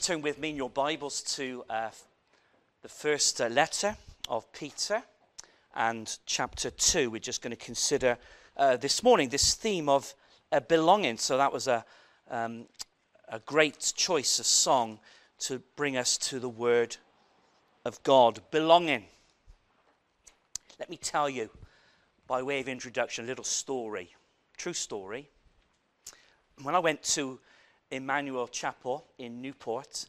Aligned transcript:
Turn 0.00 0.22
with 0.22 0.38
me 0.38 0.48
in 0.48 0.56
your 0.56 0.70
Bibles 0.70 1.20
to 1.34 1.62
uh, 1.68 1.90
the 2.80 2.88
first 2.88 3.38
uh, 3.38 3.48
letter 3.48 3.98
of 4.30 4.50
Peter 4.50 5.02
and 5.76 6.16
chapter 6.24 6.70
2. 6.70 7.10
We're 7.10 7.18
just 7.18 7.42
going 7.42 7.54
to 7.54 7.64
consider 7.64 8.16
uh, 8.56 8.78
this 8.78 9.02
morning 9.02 9.28
this 9.28 9.52
theme 9.52 9.90
of 9.90 10.14
uh, 10.52 10.60
belonging. 10.60 11.18
So 11.18 11.36
that 11.36 11.52
was 11.52 11.68
a, 11.68 11.84
um, 12.30 12.64
a 13.28 13.40
great 13.40 13.92
choice, 13.94 14.38
a 14.38 14.44
song 14.44 15.00
to 15.40 15.60
bring 15.76 15.98
us 15.98 16.16
to 16.16 16.40
the 16.40 16.48
Word 16.48 16.96
of 17.84 18.02
God. 18.02 18.40
Belonging. 18.50 19.04
Let 20.78 20.88
me 20.88 20.96
tell 20.96 21.28
you, 21.28 21.50
by 22.26 22.42
way 22.42 22.60
of 22.60 22.68
introduction, 22.68 23.26
a 23.26 23.28
little 23.28 23.44
story, 23.44 24.14
true 24.56 24.72
story. 24.72 25.28
When 26.62 26.74
I 26.74 26.78
went 26.78 27.02
to 27.02 27.38
Emmanuel 27.90 28.48
Chapel 28.48 29.04
in 29.18 29.40
Newport 29.40 30.06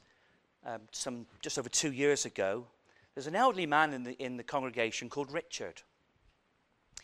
um, 0.66 0.82
some 0.92 1.26
just 1.42 1.58
over 1.58 1.70
two 1.70 1.92
years 1.92 2.26
ago, 2.26 2.66
there's 3.16 3.28
an 3.28 3.36
elderly 3.36 3.66
man 3.66 3.94
in 3.94 4.04
the, 4.04 4.24
in 4.24 4.38
the 4.38 4.44
congregation 4.44 5.10
called 5.10 5.32
Richard. 5.32 5.82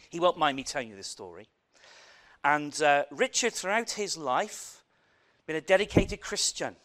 He 0.10 0.20
won't 0.20 0.38
mind 0.38 0.56
me 0.56 0.64
telling 0.64 0.90
you 0.90 0.96
this 0.96 1.08
story. 1.08 1.48
And 2.44 2.80
uh, 2.82 3.06
Richard, 3.12 3.54
throughout 3.54 3.92
his 3.92 4.18
life, 4.18 4.84
been 5.48 5.56
a 5.56 5.62
dedicated 5.62 6.22
Christian. 6.22 6.76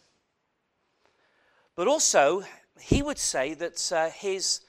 But 1.77 1.89
also, 1.89 2.43
he 2.81 3.03
would 3.03 3.19
say 3.19 3.55
that 3.55 3.93
uh, 3.93 4.11
his 4.11 4.61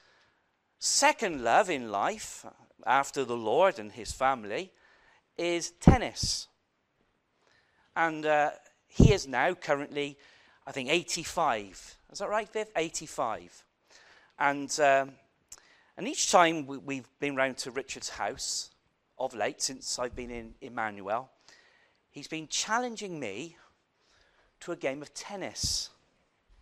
second 0.78 1.42
love 1.42 1.70
in 1.70 1.90
life, 1.90 2.44
after 2.86 3.24
the 3.24 3.36
Lord 3.36 3.78
and 3.78 3.92
his 3.92 4.12
family, 4.12 4.72
is 5.36 5.70
tennis. 5.80 6.48
And 7.96 8.26
uh, 8.26 8.50
he 8.94 9.12
is 9.12 9.26
now 9.26 9.54
currently, 9.54 10.16
I 10.66 10.70
think, 10.70 10.88
85. 10.88 11.96
Is 12.12 12.18
that 12.20 12.28
right, 12.28 12.48
Viv? 12.52 12.68
85. 12.76 13.64
And, 14.38 14.70
um, 14.80 15.12
and 15.96 16.06
each 16.06 16.30
time 16.30 16.64
we, 16.64 16.96
have 16.96 17.18
been 17.18 17.34
round 17.34 17.56
to 17.58 17.72
Richard's 17.72 18.08
house 18.08 18.70
of 19.18 19.34
late, 19.34 19.60
since 19.60 19.98
I've 19.98 20.14
been 20.14 20.30
in 20.30 20.54
Emmanuel, 20.60 21.28
he's 22.12 22.28
been 22.28 22.46
challenging 22.46 23.18
me 23.18 23.56
to 24.60 24.70
a 24.70 24.76
game 24.76 25.02
of 25.02 25.12
tennis. 25.12 25.90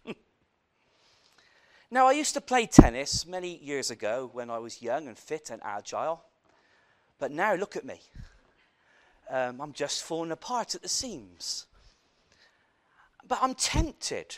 now, 1.90 2.06
I 2.06 2.12
used 2.12 2.32
to 2.32 2.40
play 2.40 2.64
tennis 2.64 3.26
many 3.26 3.58
years 3.58 3.90
ago 3.90 4.30
when 4.32 4.48
I 4.48 4.58
was 4.58 4.80
young 4.80 5.06
and 5.06 5.18
fit 5.18 5.50
and 5.50 5.60
agile. 5.62 6.24
But 7.18 7.30
now, 7.30 7.54
look 7.54 7.76
at 7.76 7.84
me. 7.84 8.00
Um, 9.28 9.60
I'm 9.60 9.74
just 9.74 10.02
falling 10.02 10.32
apart 10.32 10.74
at 10.74 10.80
the 10.80 10.88
seams. 10.88 11.66
But 13.26 13.38
I'm 13.40 13.54
tempted 13.54 14.36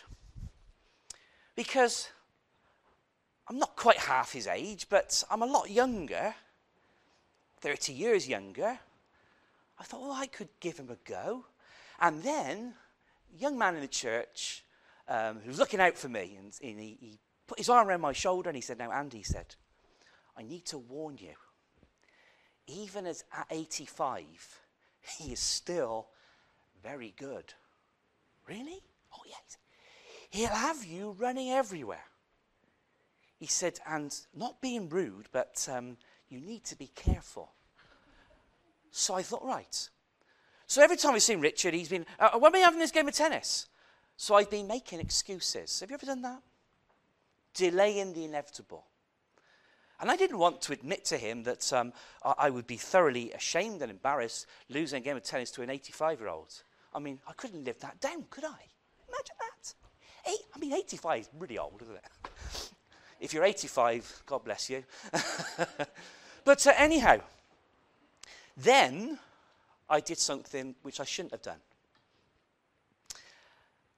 because 1.57 2.09
I'm 3.49 3.59
not 3.59 3.77
quite 3.77 3.99
half 3.99 4.33
his 4.33 4.47
age, 4.47 4.87
but 4.89 5.23
I'm 5.31 5.43
a 5.43 5.47
lot 5.47 5.71
younger, 5.71 6.35
30 7.61 7.93
years 7.93 8.29
younger. 8.29 8.79
I 9.79 9.85
thought, 9.85 10.01
well, 10.01 10.13
I 10.13 10.27
could 10.27 10.49
give 10.61 10.79
him 10.79 10.91
a 10.91 10.97
go. 11.09 11.45
And 12.01 12.23
then, 12.23 12.75
young 13.37 13.59
man 13.59 13.75
in 13.75 13.81
the 13.81 13.89
church 13.89 14.65
um, 15.09 15.41
was 15.47 15.59
looking 15.59 15.81
out 15.81 15.97
for 15.97 16.09
me, 16.09 16.37
and, 16.39 16.53
and 16.63 16.81
he, 16.81 16.97
he 17.01 17.19
put 17.47 17.59
his 17.59 17.69
arm 17.69 17.89
around 17.89 18.01
my 18.01 18.13
shoulder 18.13 18.49
and 18.49 18.57
he 18.57 18.63
said, 18.63 18.79
Now, 18.79 18.91
Andy, 18.91 19.19
he 19.19 19.25
said, 19.25 19.55
I 20.37 20.43
need 20.43 20.65
to 20.67 20.79
warn 20.79 21.19
you, 21.19 21.35
even 22.67 23.07
as 23.07 23.25
at 23.37 23.47
85, 23.51 24.61
he 25.19 25.33
is 25.33 25.41
still 25.41 26.09
very 26.83 27.15
good. 27.17 27.53
Really? 28.49 28.83
Oh, 29.13 29.23
yes. 29.27 29.59
He'll 30.31 30.49
have 30.49 30.85
you 30.85 31.17
running 31.19 31.51
everywhere. 31.51 32.05
He 33.39 33.47
said, 33.47 33.79
and 33.87 34.15
not 34.35 34.61
being 34.61 34.89
rude, 34.89 35.29
but 35.33 35.69
um, 35.71 35.97
you 36.29 36.41
need 36.41 36.65
to 36.65 36.77
be 36.77 36.89
careful. 36.95 37.53
So 38.91 39.15
I 39.15 39.23
thought, 39.23 39.45
right. 39.45 39.89
So 40.67 40.83
every 40.83 40.97
time 40.97 41.13
we've 41.13 41.23
seen 41.23 41.41
Richard, 41.41 41.75
he's 41.75 41.89
been, 41.89 42.07
uh, 42.19 42.39
when 42.39 42.53
are 42.53 42.59
we 42.59 42.61
having 42.61 42.79
this 42.79 42.91
game 42.91 43.09
of 43.09 43.15
tennis? 43.15 43.67
So 44.17 44.35
I've 44.35 44.51
been 44.51 44.67
making 44.67 45.01
excuses. 45.01 45.81
Have 45.81 45.91
you 45.91 45.95
ever 45.95 46.07
done 46.07 46.23
that? 46.23 46.41
Delaying 47.55 48.13
the 48.13 48.25
inevitable. 48.25 48.85
And 50.01 50.11
I 50.11 50.17
didn't 50.17 50.39
want 50.39 50.61
to 50.63 50.73
admit 50.73 51.05
to 51.07 51.17
him 51.17 51.45
that 51.45 51.73
um, 51.73 51.93
I, 52.25 52.35
I 52.39 52.51
would 52.51 52.67
be 52.67 52.77
thoroughly 52.77 53.33
ashamed 53.33 53.83
and 53.83 53.91
embarrassed 53.91 54.47
losing 54.69 54.99
a 54.99 55.05
game 55.05 55.17
of 55.17 55.23
tennis 55.23 55.51
to 55.53 55.63
an 55.63 55.71
85 55.71 56.21
year 56.21 56.29
old. 56.29 56.63
I 56.95 57.01
mean, 57.01 57.19
I 57.27 57.33
couldn't 57.33 57.65
live 57.65 57.79
that 57.81 58.01
down, 58.01 58.25
could 58.31 58.45
I? 58.45 58.69
Imagine 59.09 59.37
that. 59.41 59.75
Eight, 60.27 60.47
I 60.55 60.59
mean, 60.59 60.73
85 60.73 61.21
is 61.21 61.29
really 61.39 61.59
old, 61.59 61.83
isn't 61.83 61.97
it? 61.97 62.31
if 63.21 63.35
you're 63.35 63.45
85, 63.45 64.23
God 64.27 64.45
bless 64.45 64.71
you. 64.71 64.85
but 66.45 66.67
uh, 66.67 66.73
anyhow, 66.77 67.19
then 68.57 69.19
I 69.91 70.01
did 70.01 70.19
something 70.19 70.75
which 70.83 71.01
I 71.01 71.05
shouldn't 71.05 71.33
have 71.33 71.43
done. 71.43 71.61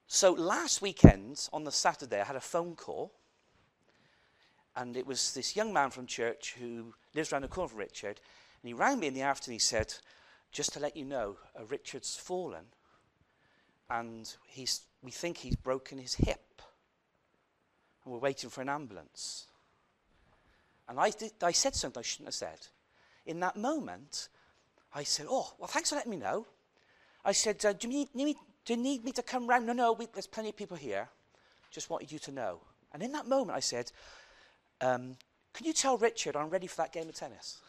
So 0.07 0.31
last 0.31 0.81
weekend, 0.81 1.47
on 1.53 1.63
the 1.63 1.71
Saturday, 1.71 2.21
I 2.21 2.25
had 2.25 2.35
a 2.35 2.41
phone 2.41 2.75
call. 2.75 3.11
And 4.75 4.95
it 4.95 5.05
was 5.05 5.33
this 5.33 5.55
young 5.55 5.73
man 5.73 5.89
from 5.89 6.05
church 6.05 6.55
who 6.59 6.93
lives 7.15 7.31
around 7.31 7.41
the 7.41 7.47
corner 7.47 7.69
from 7.69 7.79
Richard. 7.79 8.19
And 8.61 8.67
he 8.69 8.73
rang 8.73 8.99
me 8.99 9.07
in 9.07 9.13
the 9.13 9.21
afternoon. 9.21 9.55
He 9.55 9.59
said, 9.59 9.93
Just 10.51 10.73
to 10.73 10.79
let 10.79 10.95
you 10.95 11.03
know, 11.03 11.37
uh, 11.59 11.65
Richard's 11.65 12.15
fallen 12.15 12.65
and 13.89 14.33
he's, 14.47 14.81
we 15.01 15.11
think 15.11 15.37
he's 15.37 15.55
broken 15.55 15.97
his 15.97 16.15
hip. 16.15 16.61
And 18.03 18.13
we're 18.13 18.19
waiting 18.19 18.49
for 18.49 18.61
an 18.61 18.69
ambulance. 18.69 19.47
And 20.89 20.99
I, 20.99 21.09
did, 21.09 21.31
I 21.41 21.51
said 21.51 21.75
something 21.75 21.99
I 21.99 22.03
shouldn't 22.03 22.27
have 22.27 22.33
said. 22.33 22.59
In 23.25 23.39
that 23.41 23.57
moment, 23.57 24.29
I 24.93 25.03
said, 25.03 25.25
Oh, 25.29 25.53
well, 25.59 25.67
thanks 25.67 25.89
for 25.89 25.95
letting 25.95 26.11
me 26.11 26.17
know. 26.17 26.47
I 27.25 27.33
said, 27.33 27.63
uh, 27.65 27.73
do, 27.73 27.87
you 27.87 27.93
need, 27.93 28.15
need, 28.15 28.37
do, 28.63 28.73
you 28.73 28.81
need, 28.81 29.03
me 29.03 29.11
to 29.11 29.21
come 29.21 29.47
round? 29.47 29.65
No, 29.67 29.73
no, 29.73 29.91
we, 29.91 30.07
there's 30.13 30.27
plenty 30.27 30.49
of 30.49 30.55
people 30.55 30.77
here. 30.77 31.09
Just 31.71 31.89
wanted 31.89 32.09
you 32.11 32.19
to 32.19 32.31
know. 32.31 32.61
And 32.93 33.03
in 33.03 33.11
that 33.11 33.27
moment, 33.27 33.57
I 33.57 33.59
said, 33.59 33.91
um, 34.79 35.17
Can 35.53 35.65
you 35.65 35.73
tell 35.73 35.97
Richard 35.97 36.37
I'm 36.37 36.49
ready 36.49 36.67
for 36.67 36.77
that 36.77 36.93
game 36.93 37.09
of 37.09 37.15
tennis? 37.15 37.59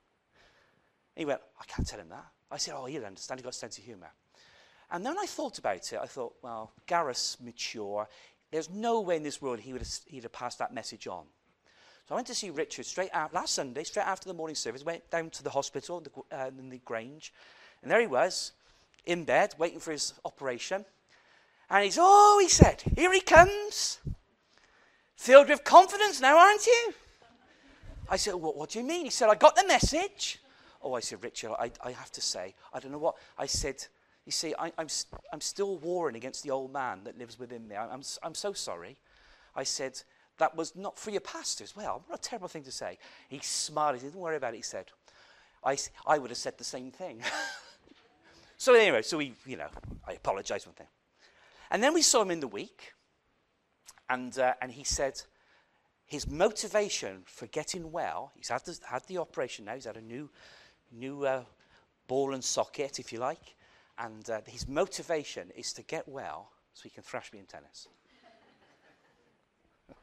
he 1.16 1.26
went, 1.26 1.40
I 1.60 1.64
can't 1.66 1.86
tell 1.86 2.00
him 2.00 2.08
that. 2.08 2.26
I 2.50 2.56
said, 2.56 2.74
Oh, 2.76 2.86
he'll 2.86 3.04
understand. 3.04 3.40
He's 3.40 3.44
got 3.44 3.54
a 3.54 3.58
sense 3.58 3.76
of 3.76 3.84
humour. 3.84 4.10
And 4.90 5.04
then 5.06 5.16
I 5.18 5.26
thought 5.26 5.58
about 5.58 5.92
it. 5.92 5.98
I 6.02 6.06
thought, 6.06 6.34
well, 6.42 6.72
Gareth's 6.86 7.38
mature. 7.40 8.08
There's 8.50 8.70
no 8.70 9.00
way 9.00 9.16
in 9.16 9.22
this 9.22 9.40
world 9.40 9.60
he 9.60 9.72
would 9.72 9.82
have, 9.82 9.92
he'd 10.06 10.24
have 10.24 10.32
passed 10.32 10.58
that 10.58 10.74
message 10.74 11.06
on. 11.06 11.24
So 12.08 12.14
I 12.14 12.16
went 12.16 12.26
to 12.26 12.34
see 12.34 12.50
Richard 12.50 12.86
straight 12.86 13.10
out 13.12 13.32
last 13.32 13.54
Sunday, 13.54 13.84
straight 13.84 14.06
after 14.06 14.28
the 14.28 14.34
morning 14.34 14.56
service. 14.56 14.84
Went 14.84 15.08
down 15.10 15.30
to 15.30 15.44
the 15.44 15.50
hospital 15.50 16.00
the, 16.00 16.36
uh, 16.36 16.50
in 16.58 16.68
the 16.68 16.78
Grange, 16.78 17.32
and 17.82 17.90
there 17.90 18.00
he 18.00 18.08
was, 18.08 18.52
in 19.06 19.24
bed, 19.24 19.54
waiting 19.58 19.78
for 19.78 19.92
his 19.92 20.14
operation. 20.24 20.84
And 21.70 21.84
he's, 21.84 21.98
oh, 22.00 22.38
he 22.42 22.48
said, 22.48 22.82
here 22.96 23.12
he 23.12 23.20
comes, 23.20 24.00
filled 25.14 25.48
with 25.48 25.62
confidence 25.62 26.20
now, 26.20 26.36
aren't 26.36 26.66
you? 26.66 26.94
I 28.08 28.16
said, 28.16 28.34
what, 28.34 28.56
what 28.56 28.70
do 28.70 28.80
you 28.80 28.84
mean? 28.84 29.04
He 29.04 29.10
said, 29.10 29.28
I 29.28 29.36
got 29.36 29.54
the 29.54 29.64
message. 29.68 30.40
Oh, 30.82 30.94
I 30.94 31.00
said, 31.00 31.22
Richard, 31.22 31.52
I, 31.60 31.70
I 31.80 31.92
have 31.92 32.10
to 32.10 32.20
say, 32.20 32.56
I 32.72 32.80
don't 32.80 32.90
know 32.90 32.98
what. 32.98 33.14
I 33.38 33.46
said, 33.46 33.86
you 34.26 34.32
see, 34.32 34.54
I, 34.58 34.66
am 34.66 34.72
I'm, 34.78 34.88
I'm 35.32 35.40
still 35.40 35.76
warring 35.78 36.16
against 36.16 36.42
the 36.42 36.50
old 36.50 36.72
man 36.72 37.00
that 37.04 37.18
lives 37.18 37.38
within 37.38 37.66
me. 37.66 37.76
I, 37.76 37.88
I'm, 37.88 38.02
I'm 38.22 38.34
so 38.34 38.52
sorry. 38.52 38.98
I 39.56 39.64
said, 39.64 40.00
that 40.38 40.56
was 40.56 40.74
not 40.74 40.98
for 40.98 41.10
your 41.10 41.20
pastors. 41.20 41.76
Well, 41.76 42.02
what 42.06 42.18
a 42.18 42.22
terrible 42.22 42.48
thing 42.48 42.64
to 42.64 42.72
say. 42.72 42.98
He 43.28 43.40
smiled. 43.42 43.96
He 43.96 44.02
didn't 44.02 44.20
worry 44.20 44.36
about 44.36 44.54
it. 44.54 44.58
He 44.58 44.62
said, 44.62 44.86
I, 45.64 45.76
I 46.06 46.18
would 46.18 46.30
have 46.30 46.38
said 46.38 46.58
the 46.58 46.64
same 46.64 46.90
thing. 46.90 47.22
so 48.56 48.74
anyway, 48.74 49.02
so 49.02 49.18
we, 49.18 49.34
you 49.46 49.56
know, 49.56 49.68
I 50.08 50.12
apologized 50.12 50.64
for 50.64 50.72
thing. 50.72 50.86
And 51.70 51.82
then 51.82 51.94
we 51.94 52.02
saw 52.02 52.22
him 52.22 52.30
in 52.30 52.40
the 52.40 52.48
week, 52.48 52.94
and, 54.08 54.36
uh, 54.38 54.54
and 54.60 54.72
he 54.72 54.82
said 54.82 55.20
his 56.06 56.26
motivation 56.26 57.22
for 57.26 57.46
getting 57.46 57.92
well, 57.92 58.32
he's 58.34 58.48
had 58.48 58.64
the, 58.64 58.76
had 58.84 59.04
the 59.06 59.18
operation 59.18 59.66
now, 59.66 59.74
he's 59.74 59.84
had 59.84 59.96
a 59.96 60.00
new, 60.00 60.28
new 60.90 61.24
uh, 61.24 61.44
ball 62.08 62.34
and 62.34 62.42
socket, 62.42 62.98
if 62.98 63.12
you 63.12 63.20
like. 63.20 63.54
And 64.00 64.28
uh, 64.30 64.40
his 64.46 64.66
motivation 64.66 65.50
is 65.54 65.72
to 65.74 65.82
get 65.82 66.08
well 66.08 66.50
so 66.72 66.84
he 66.84 66.90
can 66.90 67.02
thrash 67.02 67.32
me 67.32 67.38
in 67.38 67.44
tennis. 67.44 67.86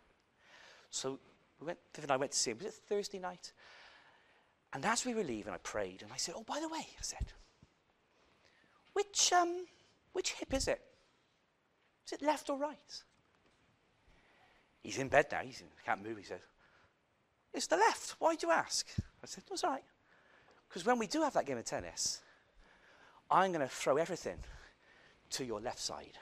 so 0.91 1.19
we 1.59 1.67
went, 1.67 1.79
Viv 1.95 2.05
and 2.05 2.11
I 2.11 2.17
went 2.17 2.31
to 2.31 2.37
see 2.37 2.51
him. 2.51 2.57
Was 2.57 2.67
it 2.67 2.73
Thursday 2.87 3.17
night? 3.17 3.51
And 4.73 4.85
as 4.85 5.05
we 5.05 5.15
were 5.15 5.23
leaving, 5.23 5.51
I 5.51 5.57
prayed 5.57 6.03
and 6.03 6.11
I 6.13 6.17
said, 6.17 6.35
Oh, 6.37 6.43
by 6.43 6.59
the 6.59 6.69
way, 6.69 6.79
I 6.79 7.01
said, 7.01 7.33
which, 8.93 9.33
um, 9.33 9.65
which 10.13 10.33
hip 10.33 10.53
is 10.53 10.67
it? 10.67 10.81
Is 12.05 12.13
it 12.13 12.21
left 12.21 12.49
or 12.49 12.57
right? 12.57 13.03
He's 14.83 14.99
in 14.99 15.07
bed 15.07 15.27
now. 15.31 15.39
He 15.43 15.53
can't 15.85 16.03
move. 16.03 16.17
He 16.17 16.23
said, 16.23 16.41
It's 17.53 17.67
the 17.67 17.77
left. 17.77 18.15
Why 18.19 18.35
do 18.35 18.47
you 18.47 18.53
ask? 18.53 18.87
I 19.23 19.25
said, 19.25 19.43
That's 19.49 19.63
all 19.63 19.71
right. 19.71 19.83
Because 20.69 20.85
when 20.85 20.99
we 20.99 21.07
do 21.07 21.23
have 21.23 21.33
that 21.33 21.45
game 21.45 21.57
of 21.57 21.65
tennis, 21.65 22.21
I'm 23.29 23.51
going 23.51 23.65
to 23.65 23.73
throw 23.73 23.97
everything 23.97 24.37
to 25.31 25.45
your 25.45 25.59
left 25.59 25.79
side. 25.79 26.17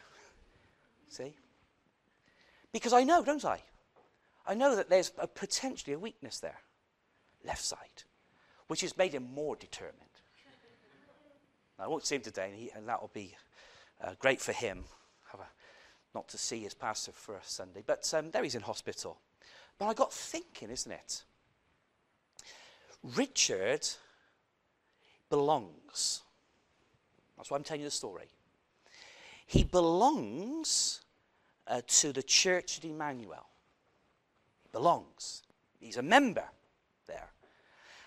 See? 1.09 1.33
Because 2.71 2.93
I 2.93 3.03
know, 3.03 3.23
don't 3.23 3.45
I? 3.45 3.61
I 4.47 4.53
know 4.53 4.75
that 4.75 4.89
there's 4.89 5.11
a 5.17 5.27
potentially 5.27 5.93
a 5.93 5.99
weakness 5.99 6.39
there, 6.39 6.59
left 7.45 7.63
side, 7.63 8.03
which 8.67 8.81
has 8.81 8.97
made 8.97 9.13
him 9.13 9.27
more 9.33 9.55
determined. 9.55 10.01
I 11.77 11.87
won't 11.87 12.05
see 12.05 12.15
him 12.15 12.21
today, 12.21 12.51
and, 12.53 12.77
and 12.77 12.89
that 12.89 13.01
will 13.01 13.11
be 13.13 13.35
uh, 14.03 14.13
great 14.19 14.39
for 14.39 14.51
him. 14.51 14.83
A, 15.33 15.37
not 16.13 16.29
to 16.29 16.37
see 16.37 16.61
his 16.61 16.73
pastor 16.73 17.11
for 17.11 17.35
a 17.35 17.43
Sunday, 17.43 17.83
but 17.85 18.11
um, 18.13 18.31
there 18.31 18.43
he's 18.43 18.55
in 18.55 18.61
hospital. 18.61 19.17
But 19.77 19.87
I 19.87 19.93
got 19.93 20.13
thinking, 20.13 20.69
isn't 20.69 20.91
it? 20.91 21.23
Richard 23.03 23.87
belongs. 25.29 26.21
That's 27.37 27.51
why 27.51 27.57
I'm 27.57 27.63
telling 27.63 27.81
you 27.81 27.87
the 27.87 27.91
story. 27.91 28.27
He 29.45 29.63
belongs 29.63 31.01
uh, 31.67 31.81
to 31.87 32.11
the 32.11 32.23
church 32.23 32.79
at 32.79 32.85
Emmanuel. 32.85 33.47
He 34.63 34.69
belongs. 34.71 35.43
He's 35.79 35.97
a 35.97 36.03
member 36.03 36.45
there. 37.07 37.29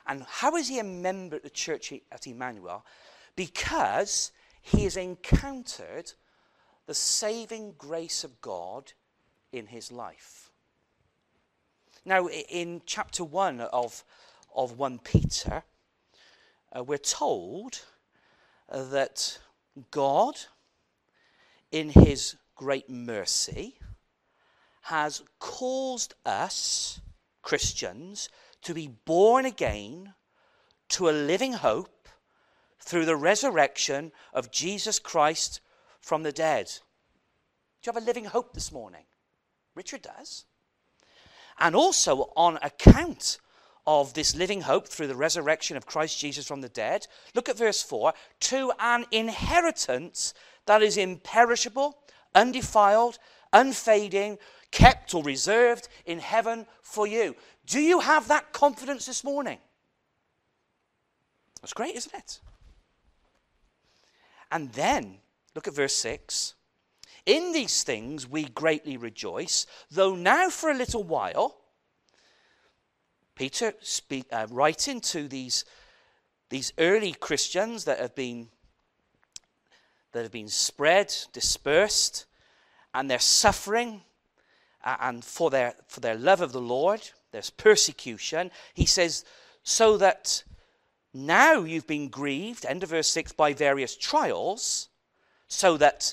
And 0.06 0.24
how 0.28 0.56
is 0.56 0.68
he 0.68 0.78
a 0.78 0.84
member 0.84 1.36
at 1.36 1.42
the 1.42 1.50
church 1.50 1.92
at 2.10 2.26
Emmanuel? 2.26 2.84
Because 3.36 4.32
he 4.62 4.84
has 4.84 4.96
encountered 4.96 6.12
the 6.86 6.94
saving 6.94 7.74
grace 7.78 8.24
of 8.24 8.40
God 8.40 8.92
in 9.52 9.66
his 9.66 9.92
life. 9.92 10.50
Now, 12.04 12.28
in 12.28 12.80
chapter 12.86 13.22
1 13.22 13.60
of, 13.60 14.02
of 14.54 14.78
1 14.78 14.98
Peter, 15.00 15.62
uh, 16.74 16.82
we're 16.82 16.96
told 16.96 17.82
that 18.72 19.38
God, 19.90 20.36
in 21.70 21.90
his 21.90 22.36
great 22.54 22.88
mercy, 22.90 23.78
has 24.82 25.22
caused 25.38 26.14
us, 26.24 27.00
Christians, 27.42 28.28
to 28.62 28.74
be 28.74 28.88
born 28.88 29.44
again 29.44 30.14
to 30.90 31.08
a 31.08 31.10
living 31.10 31.52
hope 31.52 32.08
through 32.80 33.04
the 33.04 33.16
resurrection 33.16 34.12
of 34.32 34.50
Jesus 34.50 34.98
Christ 34.98 35.60
from 36.00 36.22
the 36.22 36.32
dead. 36.32 36.66
Do 37.82 37.90
you 37.90 37.92
have 37.94 38.02
a 38.02 38.06
living 38.06 38.24
hope 38.24 38.54
this 38.54 38.72
morning? 38.72 39.04
Richard 39.74 40.02
does. 40.02 40.46
And 41.58 41.76
also 41.76 42.32
on 42.36 42.58
account 42.62 43.38
of 43.88 44.12
this 44.12 44.36
living 44.36 44.60
hope 44.60 44.86
through 44.86 45.06
the 45.06 45.16
resurrection 45.16 45.74
of 45.74 45.86
Christ 45.86 46.18
Jesus 46.18 46.46
from 46.46 46.60
the 46.60 46.68
dead. 46.68 47.06
Look 47.34 47.48
at 47.48 47.56
verse 47.56 47.82
4 47.82 48.12
to 48.40 48.70
an 48.78 49.06
inheritance 49.10 50.34
that 50.66 50.82
is 50.82 50.98
imperishable, 50.98 51.96
undefiled, 52.34 53.18
unfading, 53.50 54.36
kept 54.70 55.14
or 55.14 55.22
reserved 55.22 55.88
in 56.04 56.18
heaven 56.18 56.66
for 56.82 57.06
you. 57.06 57.34
Do 57.64 57.80
you 57.80 58.00
have 58.00 58.28
that 58.28 58.52
confidence 58.52 59.06
this 59.06 59.24
morning? 59.24 59.56
That's 61.62 61.72
great, 61.72 61.96
isn't 61.96 62.14
it? 62.14 62.40
And 64.52 64.70
then, 64.74 65.16
look 65.54 65.66
at 65.66 65.72
verse 65.74 65.94
6. 65.94 66.52
In 67.24 67.52
these 67.52 67.82
things 67.84 68.28
we 68.28 68.44
greatly 68.44 68.98
rejoice, 68.98 69.64
though 69.90 70.14
now 70.14 70.50
for 70.50 70.68
a 70.68 70.76
little 70.76 71.04
while, 71.04 71.57
Peter 73.38 73.72
speak, 73.80 74.26
uh, 74.32 74.48
writing 74.50 75.00
to 75.00 75.28
these, 75.28 75.64
these 76.50 76.72
early 76.76 77.12
Christians 77.12 77.84
that 77.84 78.00
have 78.00 78.16
been 78.16 78.48
that 80.10 80.22
have 80.22 80.32
been 80.32 80.48
spread, 80.48 81.14
dispersed, 81.32 82.26
and 82.94 83.08
they're 83.08 83.20
suffering, 83.20 84.00
uh, 84.84 84.96
and 85.00 85.24
for 85.24 85.50
their 85.50 85.74
for 85.86 86.00
their 86.00 86.16
love 86.16 86.40
of 86.40 86.50
the 86.50 86.60
Lord, 86.60 87.00
there's 87.30 87.50
persecution. 87.50 88.50
He 88.74 88.86
says, 88.86 89.24
so 89.62 89.96
that 89.98 90.42
now 91.14 91.60
you've 91.62 91.86
been 91.86 92.08
grieved, 92.08 92.66
end 92.66 92.82
of 92.82 92.90
verse 92.90 93.08
6, 93.08 93.34
by 93.34 93.52
various 93.52 93.96
trials, 93.96 94.88
so 95.46 95.76
that 95.76 96.12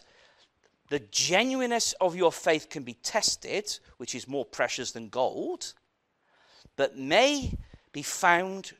the 0.89 0.99
genuineness 0.99 1.93
of 1.93 2.15
your 2.15 2.31
faith 2.31 2.69
can 2.69 2.83
be 2.83 2.93
tested, 2.93 3.79
which 3.97 4.13
is 4.13 4.27
more 4.27 4.45
precious 4.45 4.91
than 4.91 5.09
gold 5.09 5.73
but 6.75 6.97
may 6.97 7.53
be 7.91 8.01
found 8.01 8.73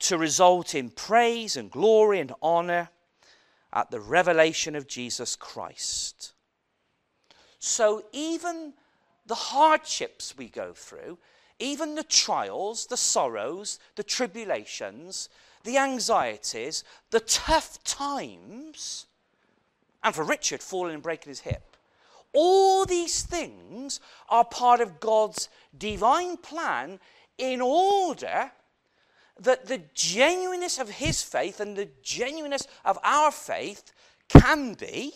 to 0.00 0.18
result 0.18 0.74
in 0.74 0.90
praise 0.90 1.56
and 1.56 1.70
glory 1.70 2.20
and 2.20 2.32
honor 2.42 2.90
at 3.72 3.90
the 3.90 4.00
revelation 4.00 4.74
of 4.74 4.88
Jesus 4.88 5.36
Christ. 5.36 6.32
So, 7.58 8.04
even 8.12 8.72
the 9.26 9.34
hardships 9.34 10.36
we 10.36 10.48
go 10.48 10.72
through, 10.72 11.18
even 11.58 11.94
the 11.94 12.02
trials, 12.02 12.86
the 12.86 12.96
sorrows, 12.96 13.78
the 13.96 14.02
tribulations, 14.02 15.28
the 15.64 15.76
anxieties, 15.76 16.84
the 17.10 17.20
tough 17.20 17.82
times, 17.84 19.06
and 20.02 20.14
for 20.14 20.24
Richard 20.24 20.62
falling 20.62 20.94
and 20.94 21.02
breaking 21.02 21.30
his 21.30 21.40
hip, 21.40 21.76
all 22.32 22.86
these 22.86 23.22
things 23.22 24.00
are 24.28 24.44
part 24.44 24.80
of 24.80 25.00
God's 25.00 25.48
divine 25.76 26.36
plan 26.36 27.00
in 27.38 27.60
order 27.60 28.52
that 29.38 29.66
the 29.66 29.82
genuineness 29.94 30.78
of 30.78 30.88
his 30.88 31.22
faith 31.22 31.60
and 31.60 31.76
the 31.76 31.88
genuineness 32.02 32.66
of 32.84 32.98
our 33.02 33.32
faith 33.32 33.92
can 34.28 34.74
be 34.74 35.14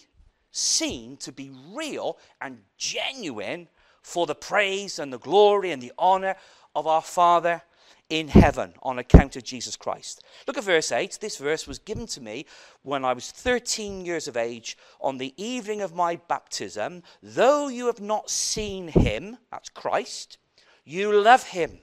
seen 0.50 1.16
to 1.18 1.32
be 1.32 1.50
real 1.72 2.18
and 2.40 2.58
genuine 2.78 3.68
for 4.02 4.26
the 4.26 4.34
praise 4.34 4.98
and 4.98 5.12
the 5.12 5.18
glory 5.18 5.72
and 5.72 5.82
the 5.82 5.92
honor 5.98 6.36
of 6.74 6.86
our 6.86 7.02
Father 7.02 7.62
in 8.10 8.28
heaven 8.28 8.74
on 8.82 8.98
account 8.98 9.36
of 9.36 9.44
Jesus 9.44 9.76
Christ. 9.76 10.22
Look 10.46 10.58
at 10.58 10.64
verse 10.64 10.92
8. 10.92 11.18
This 11.20 11.38
verse 11.38 11.66
was 11.66 11.78
given 11.78 12.06
to 12.08 12.20
me 12.20 12.46
when 12.82 13.04
I 13.04 13.12
was 13.12 13.30
13 13.30 14.04
years 14.04 14.28
of 14.28 14.36
age 14.36 14.76
on 15.00 15.18
the 15.18 15.34
evening 15.42 15.80
of 15.80 15.94
my 15.94 16.16
baptism. 16.16 17.02
Though 17.22 17.68
you 17.68 17.86
have 17.86 18.00
not 18.00 18.30
seen 18.30 18.88
him, 18.88 19.38
that's 19.50 19.70
Christ, 19.70 20.38
you 20.84 21.12
love 21.12 21.44
him. 21.44 21.78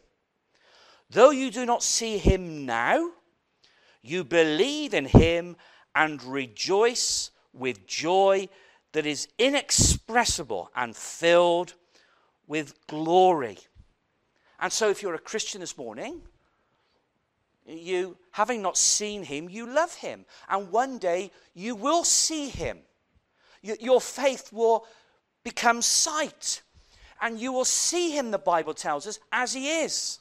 Though 1.10 1.32
you 1.32 1.52
do 1.52 1.66
not 1.66 1.84
see 1.84 2.18
him 2.18 2.66
now, 2.66 3.12
you 4.02 4.24
believe 4.24 4.94
in 4.94 5.06
him 5.06 5.58
and 5.94 6.24
rejoice 6.24 7.32
with 7.54 7.86
joy 7.86 8.48
that 8.94 9.06
is 9.06 9.28
inexpressible 9.38 10.70
and 10.76 10.96
filled 10.96 11.74
with 12.48 12.76
glory 12.88 13.58
and 14.62 14.72
so, 14.72 14.90
if 14.90 15.02
you're 15.02 15.16
a 15.16 15.20
Christian 15.20 15.60
this 15.60 15.76
morning, 15.76 16.22
you, 17.66 18.16
having 18.32 18.62
not 18.62 18.78
seen 18.78 19.24
him, 19.24 19.50
you 19.50 19.66
love 19.66 19.96
him. 19.96 20.26
And 20.48 20.72
one 20.72 21.00
day 21.00 21.32
you 21.56 21.74
will 21.76 22.04
see 22.04 22.50
him. 22.50 22.80
your 23.64 24.00
faith 24.00 24.54
will 24.54 24.86
become 25.44 25.82
sight. 25.82 26.62
And 27.22 27.40
you 27.40 27.52
will 27.52 27.66
see 27.66 28.12
him, 28.12 28.32
the 28.32 28.38
Bible 28.38 28.74
tells 28.74 29.08
us, 29.08 29.20
as 29.32 29.54
he 29.54 29.82
is. 29.82 30.20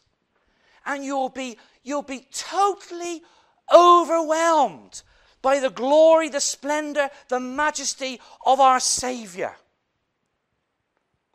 And 0.87 1.05
you'll 1.05 1.29
be, 1.29 1.59
you'll 1.83 2.03
be 2.03 2.27
totally 2.33 3.23
overwhelmed 3.75 5.03
by 5.43 5.61
the 5.61 5.71
glory, 5.71 6.31
the 6.31 6.41
splendor, 6.41 7.11
the 7.29 7.41
majesty 7.41 8.21
of 8.45 8.61
our 8.61 8.81
Savior. 8.81 9.57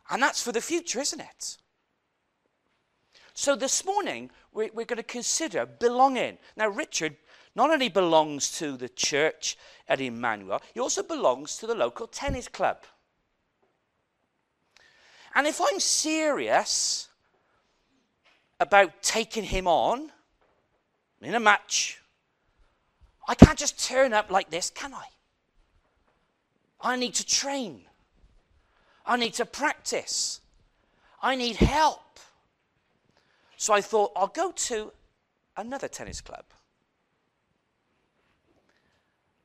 And 0.09 0.21
that's 0.21 0.41
for 0.41 0.51
the 0.51 0.61
future, 0.61 0.99
isn't 0.99 1.19
it? 1.19 1.57
So 3.37 3.57
this 3.57 3.83
morning, 3.83 4.31
we're, 4.53 4.69
we're 4.73 4.85
going 4.85 4.95
to 4.95 5.03
consider 5.03 5.65
belonging. 5.65 6.37
Now, 6.55 6.69
Richard 6.69 7.17
not 7.53 7.69
only 7.69 7.89
belongs 7.89 8.49
to 8.59 8.77
the 8.77 8.87
church 8.87 9.57
at 9.89 9.99
Emmanuel, 9.99 10.61
he 10.73 10.79
also 10.79 11.03
belongs 11.03 11.57
to 11.57 11.67
the 11.67 11.75
local 11.75 12.07
tennis 12.07 12.47
club. 12.47 12.85
And 15.35 15.45
if 15.45 15.59
I'm 15.61 15.81
serious 15.81 17.09
about 18.61 19.03
taking 19.03 19.43
him 19.43 19.67
on 19.67 20.11
in 21.21 21.35
a 21.35 21.39
match, 21.39 21.99
I 23.27 23.35
can't 23.35 23.59
just 23.59 23.85
turn 23.85 24.13
up 24.13 24.31
like 24.31 24.49
this, 24.49 24.69
can 24.69 24.93
I? 24.93 25.07
I 26.79 26.95
need 26.95 27.15
to 27.15 27.25
train. 27.25 27.81
I 29.05 29.17
need 29.17 29.33
to 29.33 29.45
practice. 29.45 30.39
I 31.21 31.35
need 31.35 31.57
help. 31.57 31.99
So 33.57 33.73
I 33.73 33.81
thought, 33.81 34.11
I'll 34.15 34.27
go 34.27 34.51
to 34.51 34.91
another 35.57 35.87
tennis 35.87 36.21
club 36.21 36.45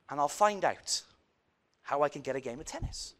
and 0.09 0.19
I'll 0.19 0.27
find 0.27 0.65
out 0.65 1.03
how 1.83 2.03
I 2.03 2.09
can 2.09 2.21
get 2.21 2.35
a 2.35 2.41
game 2.41 2.59
of 2.59 2.65
tennis. 2.65 3.15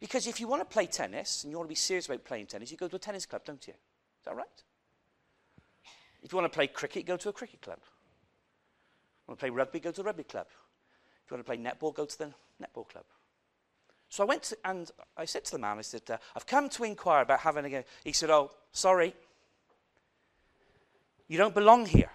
Because 0.00 0.26
if 0.26 0.40
you 0.40 0.48
want 0.48 0.62
to 0.62 0.72
play 0.72 0.86
tennis 0.86 1.44
and 1.44 1.50
you 1.50 1.58
want 1.58 1.68
to 1.68 1.70
be 1.70 1.74
serious 1.74 2.06
about 2.06 2.24
playing 2.24 2.46
tennis, 2.46 2.70
you 2.70 2.76
go 2.76 2.88
to 2.88 2.96
a 2.96 2.98
tennis 2.98 3.26
club, 3.26 3.44
don't 3.44 3.66
you? 3.66 3.74
Is 3.74 4.24
that 4.24 4.36
right? 4.36 4.46
If 6.22 6.32
you 6.32 6.38
want 6.38 6.50
to 6.50 6.56
play 6.56 6.66
cricket, 6.66 7.06
go 7.06 7.16
to 7.16 7.28
a 7.28 7.32
cricket 7.32 7.60
club. 7.60 7.78
If 7.80 7.84
you 9.26 9.32
want 9.32 9.40
to 9.40 9.42
play 9.42 9.50
rugby, 9.50 9.80
go 9.80 9.90
to 9.90 10.00
a 10.00 10.04
rugby 10.04 10.24
club. 10.24 10.46
If 11.24 11.30
you 11.30 11.36
want 11.36 11.46
to 11.46 11.52
play 11.52 11.58
netball, 11.58 11.94
go 11.94 12.06
to 12.06 12.18
the 12.18 12.32
netball 12.62 12.88
club. 12.88 13.04
So 14.08 14.24
I 14.24 14.26
went 14.26 14.42
to, 14.44 14.56
and 14.64 14.90
I 15.16 15.24
said 15.26 15.44
to 15.46 15.52
the 15.52 15.58
man, 15.58 15.78
I 15.78 15.82
said, 15.82 16.02
uh, 16.10 16.16
I've 16.34 16.46
come 16.46 16.68
to 16.70 16.84
inquire 16.84 17.22
about 17.22 17.40
having 17.40 17.64
a. 17.64 17.68
Game. 17.68 17.84
He 18.04 18.12
said, 18.12 18.30
Oh, 18.30 18.50
sorry. 18.72 19.14
You 21.28 21.36
don't 21.36 21.54
belong 21.54 21.84
here. 21.84 22.10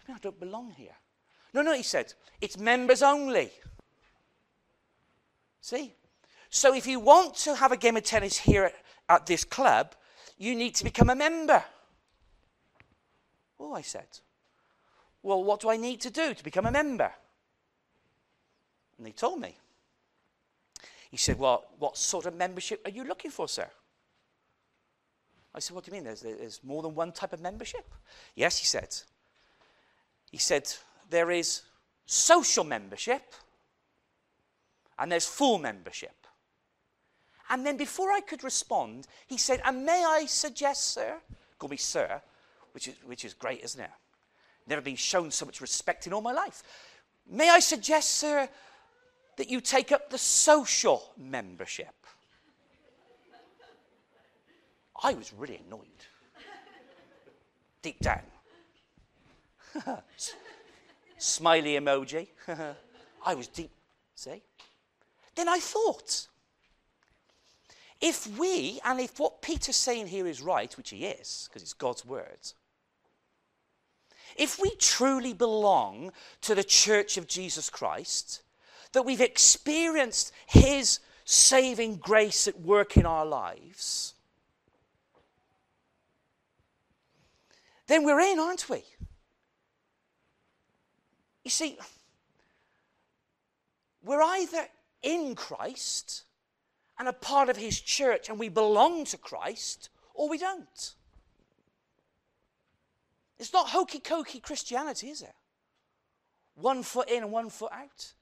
I, 0.00 0.10
mean, 0.10 0.16
I 0.16 0.18
don't 0.18 0.40
belong 0.40 0.72
here. 0.72 0.96
No, 1.54 1.62
no, 1.62 1.72
he 1.72 1.84
said, 1.84 2.12
it's 2.40 2.58
members 2.58 3.00
only. 3.02 3.50
See? 5.60 5.94
So 6.50 6.74
if 6.74 6.86
you 6.86 6.98
want 6.98 7.36
to 7.36 7.54
have 7.54 7.70
a 7.70 7.76
game 7.76 7.96
of 7.96 8.02
tennis 8.02 8.38
here 8.38 8.64
at, 8.64 8.74
at 9.08 9.26
this 9.26 9.44
club, 9.44 9.94
you 10.36 10.56
need 10.56 10.74
to 10.76 10.84
become 10.84 11.10
a 11.10 11.14
member. 11.14 11.62
Oh, 13.60 13.74
I 13.74 13.82
said. 13.82 14.06
Well, 15.22 15.44
what 15.44 15.60
do 15.60 15.70
I 15.70 15.76
need 15.76 16.00
to 16.02 16.10
do 16.10 16.34
to 16.34 16.44
become 16.44 16.66
a 16.66 16.72
member? 16.72 17.12
And 18.98 19.06
he 19.06 19.12
told 19.12 19.40
me. 19.40 19.56
He 21.10 21.16
said, 21.16 21.38
Well, 21.38 21.64
what 21.78 21.96
sort 21.96 22.26
of 22.26 22.34
membership 22.34 22.82
are 22.84 22.90
you 22.90 23.04
looking 23.04 23.30
for, 23.30 23.48
sir? 23.48 23.68
I 25.54 25.60
said, 25.60 25.74
What 25.74 25.84
do 25.84 25.90
you 25.90 25.94
mean? 25.94 26.04
There's, 26.04 26.20
there's 26.20 26.60
more 26.62 26.82
than 26.82 26.94
one 26.94 27.12
type 27.12 27.32
of 27.32 27.40
membership? 27.40 27.88
Yes, 28.34 28.58
he 28.58 28.66
said. 28.66 28.94
He 30.30 30.38
said, 30.38 30.70
There 31.08 31.30
is 31.30 31.62
social 32.04 32.64
membership 32.64 33.34
and 34.98 35.10
there's 35.10 35.26
full 35.26 35.58
membership. 35.58 36.14
And 37.50 37.64
then 37.64 37.76
before 37.76 38.12
I 38.12 38.20
could 38.20 38.44
respond, 38.44 39.06
he 39.26 39.38
said, 39.38 39.62
And 39.64 39.86
may 39.86 40.04
I 40.04 40.26
suggest, 40.26 40.88
sir? 40.88 41.14
Call 41.58 41.70
me 41.70 41.76
sir, 41.76 42.20
which 42.72 42.88
is, 42.88 42.94
which 43.04 43.24
is 43.24 43.32
great, 43.32 43.62
isn't 43.62 43.80
it? 43.80 43.90
Never 44.66 44.82
been 44.82 44.96
shown 44.96 45.30
so 45.30 45.46
much 45.46 45.60
respect 45.60 46.06
in 46.06 46.12
all 46.12 46.20
my 46.20 46.32
life. 46.32 46.62
May 47.30 47.48
I 47.48 47.60
suggest, 47.60 48.10
sir, 48.10 48.48
that 49.38 49.48
you 49.48 49.60
take 49.60 49.90
up 49.92 50.10
the 50.10 50.18
social 50.18 51.12
membership? 51.16 51.94
I 55.02 55.14
was 55.14 55.32
really 55.32 55.60
annoyed. 55.66 55.86
Deep 57.80 58.00
down. 58.00 58.22
Smiley 61.18 61.74
emoji. 61.74 62.26
I 63.24 63.34
was 63.34 63.46
deep, 63.46 63.70
see? 64.14 64.42
Then 65.36 65.48
I 65.48 65.60
thought, 65.60 66.26
if 68.00 68.26
we, 68.38 68.80
and 68.84 68.98
if 68.98 69.20
what 69.20 69.40
Peter's 69.40 69.76
saying 69.76 70.08
here 70.08 70.26
is 70.26 70.42
right, 70.42 70.76
which 70.76 70.90
he 70.90 71.06
is, 71.06 71.48
because 71.48 71.62
it's 71.62 71.72
God's 71.72 72.04
word, 72.04 72.52
if 74.36 74.60
we 74.60 74.70
truly 74.76 75.32
belong 75.32 76.12
to 76.42 76.54
the 76.54 76.64
church 76.64 77.16
of 77.16 77.28
Jesus 77.28 77.70
Christ, 77.70 78.42
that 78.92 79.04
we've 79.04 79.20
experienced 79.20 80.32
his 80.46 81.00
saving 81.24 81.96
grace 81.96 82.48
at 82.48 82.60
work 82.60 82.96
in 82.96 83.06
our 83.06 83.26
lives, 83.26 84.14
then 87.86 88.04
we're 88.04 88.20
in, 88.20 88.38
aren't 88.38 88.68
we? 88.68 88.84
You 91.44 91.50
see, 91.50 91.78
we're 94.04 94.22
either 94.22 94.66
in 95.02 95.34
Christ 95.34 96.24
and 96.98 97.08
a 97.08 97.12
part 97.12 97.48
of 97.48 97.56
his 97.56 97.80
church 97.80 98.28
and 98.28 98.38
we 98.38 98.48
belong 98.48 99.04
to 99.06 99.16
Christ, 99.16 99.88
or 100.14 100.28
we 100.28 100.38
don't. 100.38 100.94
It's 103.38 103.52
not 103.52 103.68
hokey 103.68 104.00
cokey 104.00 104.42
Christianity, 104.42 105.10
is 105.10 105.22
it? 105.22 105.34
One 106.54 106.82
foot 106.82 107.08
in 107.08 107.22
and 107.22 107.32
one 107.32 107.50
foot 107.50 107.72
out. 107.72 108.12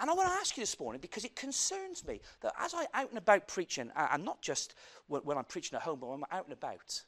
And 0.00 0.08
I 0.08 0.14
want 0.14 0.28
to 0.28 0.34
ask 0.34 0.56
you 0.56 0.62
this 0.62 0.78
morning 0.78 1.00
because 1.00 1.24
it 1.24 1.34
concerns 1.34 2.06
me 2.06 2.20
that 2.40 2.52
as 2.58 2.74
I 2.74 2.86
out 2.94 3.08
and 3.08 3.18
about 3.18 3.48
preaching, 3.48 3.90
and 3.96 4.24
not 4.24 4.40
just 4.42 4.74
when 5.08 5.36
I'm 5.36 5.44
preaching 5.44 5.76
at 5.76 5.82
home, 5.82 5.98
but 6.00 6.08
when 6.08 6.20
I'm 6.20 6.38
out 6.38 6.44
and 6.44 6.52
about, 6.52 7.02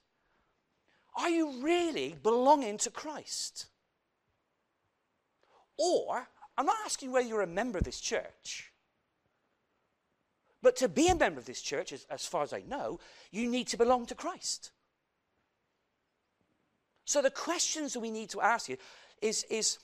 are 1.17 1.31
you 1.31 1.63
really 1.63 2.17
belonging 2.23 2.79
to 2.79 2.91
Christ? 2.91 3.67
Or, 5.77 6.29
I'm 6.59 6.67
not 6.67 6.77
asking 6.85 7.13
whether 7.13 7.27
you're 7.27 7.43
a 7.43 7.47
member 7.47 7.79
of 7.79 7.85
this 7.85 8.01
church, 8.01 8.73
but 10.63 10.77
to 10.77 10.89
be 10.89 11.09
a 11.09 11.15
member 11.15 11.41
of 11.41 11.47
this 11.47 11.63
church, 11.63 11.93
as, 11.93 12.07
as 12.11 12.27
far 12.27 12.43
as 12.43 12.53
I 12.53 12.63
know, 12.67 13.01
you 13.31 13.49
need 13.49 13.69
to 13.69 13.79
belong 13.79 14.07
to 14.07 14.15
Christ. 14.15 14.73
So 17.05 17.23
the 17.23 17.31
questions 17.31 17.95
that 17.95 18.01
we 18.01 18.11
need 18.11 18.31
to 18.31 18.41
ask 18.41 18.69
you 18.69 18.77
is, 19.23 19.45
is 19.51 19.79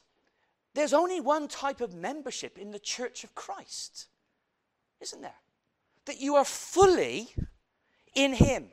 there's 0.77 0.93
only 0.93 1.21
one 1.21 1.49
type 1.49 1.81
of 1.81 1.95
membership 1.95 2.59
in 2.59 2.71
the 2.71 2.79
church 2.79 3.25
of 3.25 3.35
Christ, 3.35 4.09
isn't 5.01 5.23
there? 5.23 5.41
That 6.05 6.21
you 6.21 6.37
are 6.37 6.45
fully 6.45 7.31
in 8.15 8.35
Him. 8.35 8.69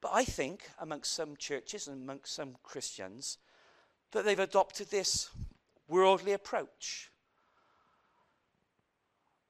But 0.00 0.12
I 0.14 0.24
think 0.24 0.62
amongst 0.80 1.12
some 1.12 1.36
churches 1.36 1.88
and 1.88 2.02
amongst 2.02 2.34
some 2.34 2.56
Christians 2.62 3.36
that 4.12 4.24
they've 4.24 4.38
adopted 4.38 4.90
this 4.90 5.28
worldly 5.86 6.32
approach. 6.32 7.10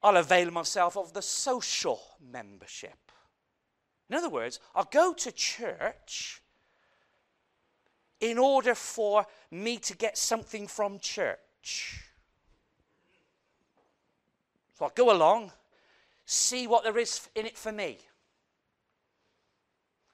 I'll 0.03 0.17
avail 0.17 0.51
myself 0.51 0.97
of 0.97 1.13
the 1.13 1.23
social 1.23 2.01
membership. 2.21 3.13
In 4.09 4.17
other 4.17 4.29
words, 4.29 4.59
I'll 4.75 4.89
go 4.91 5.13
to 5.13 5.31
church 5.31 6.43
in 8.21 8.39
order 8.39 8.75
for 8.75 9.27
me 9.51 9.79
to 9.79 9.97
get 9.97 10.17
something 10.19 10.67
from 10.67 10.99
church. 10.99 12.05
So 14.79 14.85
I'll 14.85 14.93
go 14.95 15.13
along, 15.13 15.53
see 16.25 16.67
what 16.67 16.85
there 16.85 16.99
is 16.99 17.29
in 17.35 17.47
it 17.47 17.57
for 17.57 17.73
me. 17.73 17.99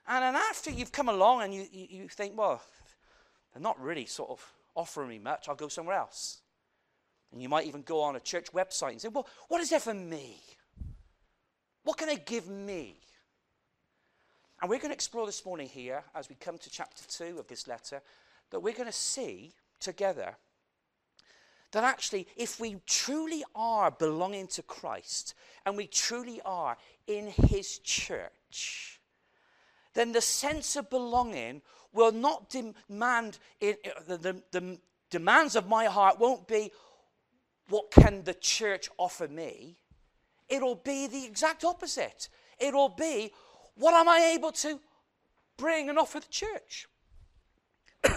And 0.07 0.23
then 0.23 0.35
after 0.35 0.71
you've 0.71 0.91
come 0.91 1.09
along 1.09 1.41
and 1.41 1.53
you, 1.53 1.67
you, 1.71 1.87
you 1.89 2.07
think, 2.07 2.37
well, 2.37 2.61
they're 3.53 3.61
not 3.61 3.79
really 3.81 4.05
sort 4.05 4.29
of 4.29 4.53
offering 4.73 5.09
me 5.09 5.19
much, 5.19 5.49
I'll 5.49 5.55
go 5.55 5.67
somewhere 5.67 5.97
else. 5.97 6.39
And 7.31 7.41
you 7.41 7.49
might 7.49 7.65
even 7.67 7.81
go 7.81 8.01
on 8.01 8.15
a 8.15 8.21
church 8.21 8.51
website 8.53 8.91
and 8.91 9.01
say, 9.01 9.09
well, 9.09 9.27
what 9.49 9.59
is 9.59 9.69
there 9.69 9.81
for 9.81 9.93
me? 9.93 10.37
What 11.83 11.97
can 11.97 12.07
they 12.07 12.17
give 12.17 12.47
me? 12.47 12.97
And 14.61 14.69
we're 14.69 14.79
going 14.79 14.89
to 14.89 14.95
explore 14.95 15.25
this 15.25 15.45
morning 15.45 15.67
here, 15.67 16.03
as 16.15 16.29
we 16.29 16.35
come 16.35 16.57
to 16.57 16.69
chapter 16.69 17.03
2 17.07 17.37
of 17.39 17.47
this 17.47 17.67
letter, 17.67 18.01
that 18.49 18.59
we're 18.59 18.73
going 18.73 18.87
to 18.87 18.91
see 18.91 19.53
together 19.79 20.35
that 21.73 21.83
actually, 21.83 22.27
if 22.35 22.59
we 22.59 22.77
truly 22.85 23.43
are 23.53 23.91
belonging 23.91 24.47
to 24.47 24.63
Christ 24.63 25.35
and 25.65 25.77
we 25.77 25.85
truly 25.85 26.41
are 26.45 26.77
in 27.05 27.27
His 27.27 27.77
church, 27.79 28.99
then 29.93 30.11
the 30.11 30.21
sense 30.21 30.75
of 30.75 30.89
belonging 30.89 31.61
will 31.93 32.11
not 32.11 32.49
demand, 32.49 33.37
it, 33.59 33.85
the, 34.07 34.17
the, 34.17 34.41
the 34.51 34.79
demands 35.09 35.55
of 35.55 35.67
my 35.67 35.85
heart 35.85 36.19
won't 36.19 36.47
be, 36.47 36.71
what 37.69 37.91
can 37.91 38.23
the 38.23 38.33
church 38.33 38.89
offer 38.97 39.27
me? 39.27 39.77
It'll 40.47 40.75
be 40.75 41.07
the 41.07 41.25
exact 41.25 41.65
opposite. 41.65 42.29
It'll 42.59 42.89
be, 42.89 43.33
what 43.77 43.93
am 43.93 44.09
I 44.09 44.33
able 44.35 44.51
to 44.51 44.79
bring 45.57 45.89
and 45.89 45.97
offer 45.97 46.19
the 46.19 46.27
church? 46.29 46.87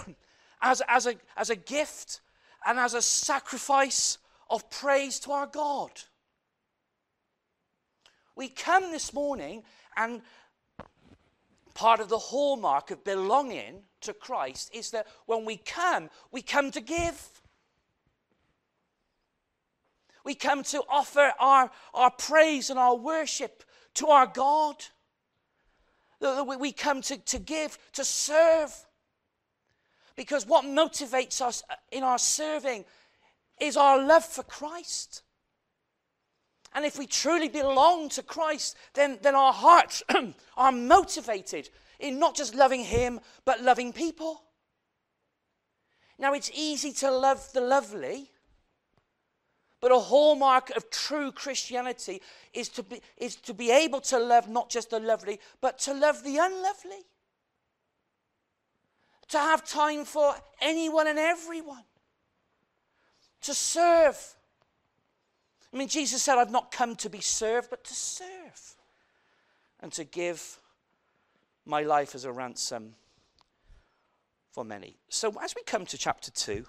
as, 0.63 0.83
as, 0.89 1.07
a, 1.07 1.15
as 1.37 1.51
a 1.51 1.57
gift 1.57 2.21
and 2.67 2.79
as 2.79 2.95
a 2.95 3.03
sacrifice 3.03 4.19
of 4.49 4.69
praise 4.71 5.19
to 5.21 5.33
our 5.33 5.47
God. 5.47 5.91
We 8.37 8.49
come 8.49 8.91
this 8.91 9.13
morning 9.13 9.63
and 9.97 10.23
part 11.75 12.01
of 12.01 12.09
the 12.09 12.19
hallmark 12.19 12.91
of 12.91 13.05
belonging 13.05 13.83
to 14.03 14.13
Christ 14.13 14.71
is 14.75 14.91
that 14.91 15.07
when 15.27 15.45
we 15.45 15.57
come, 15.57 16.11
we 16.31 16.43
come 16.43 16.71
to 16.73 16.81
give. 16.81 17.43
We 20.25 20.35
come 20.35 20.63
to 20.65 20.83
offer 20.89 21.33
our, 21.39 21.71
our 21.95 22.11
praise 22.11 22.71
and 22.71 22.79
our 22.79 22.97
worship 22.97 23.65
to 23.95 24.09
our 24.09 24.27
God. 24.27 24.77
We 26.21 26.73
come 26.73 27.01
to, 27.03 27.17
to 27.17 27.39
give, 27.39 27.79
to 27.95 28.05
serve. 28.05 28.75
Because 30.17 30.47
what 30.47 30.65
motivates 30.65 31.41
us 31.41 31.63
uh, 31.71 31.75
in 31.91 32.03
our 32.03 32.19
serving 32.19 32.85
is 33.61 33.77
our 33.77 34.05
love 34.05 34.25
for 34.25 34.43
Christ. 34.43 35.23
And 36.75 36.85
if 36.85 36.99
we 36.99 37.07
truly 37.07 37.49
belong 37.49 38.09
to 38.11 38.23
Christ, 38.23 38.77
then, 38.95 39.19
then 39.23 39.35
our 39.35 39.53
hearts 39.53 40.03
are 40.57 40.73
motivated 40.73 41.71
in 41.99 42.19
not 42.19 42.37
just 42.37 42.55
loving 42.55 42.85
Him, 42.85 43.21
but 43.45 43.63
loving 43.63 43.93
people. 43.93 44.43
Now, 46.19 46.35
it's 46.35 46.51
easy 46.55 46.93
to 46.95 47.11
love 47.11 47.51
the 47.55 47.63
lovely, 47.63 48.31
but 49.81 49.93
a 49.93 49.99
hallmark 49.99 50.71
of 50.71 50.91
true 50.91 51.33
Christianity 51.33 52.21
is 52.53 52.69
to 52.71 52.83
be, 52.83 53.01
is 53.17 53.37
to 53.37 53.55
be 53.55 53.71
able 53.71 54.01
to 54.03 54.19
love 54.19 54.49
not 54.49 54.69
just 54.69 54.91
the 54.91 55.01
lovely, 55.01 55.41
but 55.61 55.79
to 55.81 55.95
love 55.95 56.23
the 56.23 56.37
unlovely. 56.37 57.05
to 59.29 59.39
have 59.39 59.65
time 59.65 60.05
for 60.05 60.35
anyone 60.61 61.07
and 61.07 61.19
everyone, 61.19 61.85
to 63.41 63.55
serve. 63.55 64.37
I 65.73 65.77
mean, 65.77 65.89
Jesus 65.89 66.23
said, 66.23 66.37
I've 66.37 66.51
not 66.51 66.73
come 66.73 66.97
to 66.97 67.09
be 67.09 67.21
served, 67.21 67.71
but 67.71 67.85
to 67.85 67.95
serve 67.95 68.75
and 69.81 69.93
to 69.93 70.05
give 70.05 70.59
my 71.65 71.83
life 71.83 72.15
as 72.15 72.25
a 72.25 72.33
ransom 72.33 72.95
for 74.51 74.65
many. 74.65 74.97
So, 75.09 75.33
as 75.43 75.55
we 75.55 75.63
come 75.63 75.87
to 75.87 75.97
chapter 75.97 76.31
2, 76.33 76.67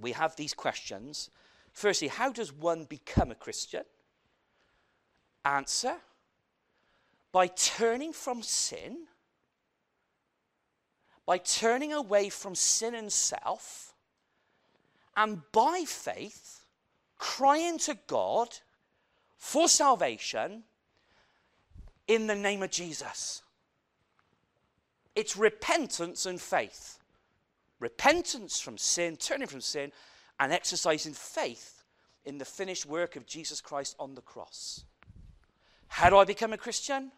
we 0.00 0.12
have 0.12 0.36
these 0.36 0.54
questions. 0.54 1.30
Firstly, 1.76 2.08
how 2.08 2.32
does 2.32 2.54
one 2.54 2.84
become 2.84 3.30
a 3.30 3.34
Christian? 3.34 3.82
Answer 5.44 5.96
by 7.32 7.48
turning 7.48 8.14
from 8.14 8.42
sin, 8.42 9.04
by 11.26 11.36
turning 11.36 11.92
away 11.92 12.30
from 12.30 12.54
sin 12.54 12.94
and 12.94 13.12
self, 13.12 13.92
and 15.18 15.42
by 15.52 15.84
faith, 15.86 16.64
crying 17.18 17.76
to 17.80 17.98
God 18.06 18.48
for 19.36 19.68
salvation 19.68 20.62
in 22.08 22.26
the 22.26 22.34
name 22.34 22.62
of 22.62 22.70
Jesus. 22.70 23.42
It's 25.14 25.36
repentance 25.36 26.24
and 26.24 26.40
faith. 26.40 27.00
Repentance 27.80 28.60
from 28.60 28.78
sin, 28.78 29.18
turning 29.18 29.46
from 29.46 29.60
sin, 29.60 29.92
and 30.38 30.52
exercising 30.52 31.12
faith 31.12 31.84
in 32.24 32.38
the 32.38 32.44
finished 32.44 32.86
work 32.86 33.16
of 33.16 33.26
Jesus 33.26 33.60
Christ 33.60 33.96
on 33.98 34.14
the 34.14 34.20
cross. 34.20 34.84
How 35.88 36.10
do 36.10 36.16
I 36.18 36.24
become 36.24 36.52
a 36.52 36.58
Christian? 36.58 37.12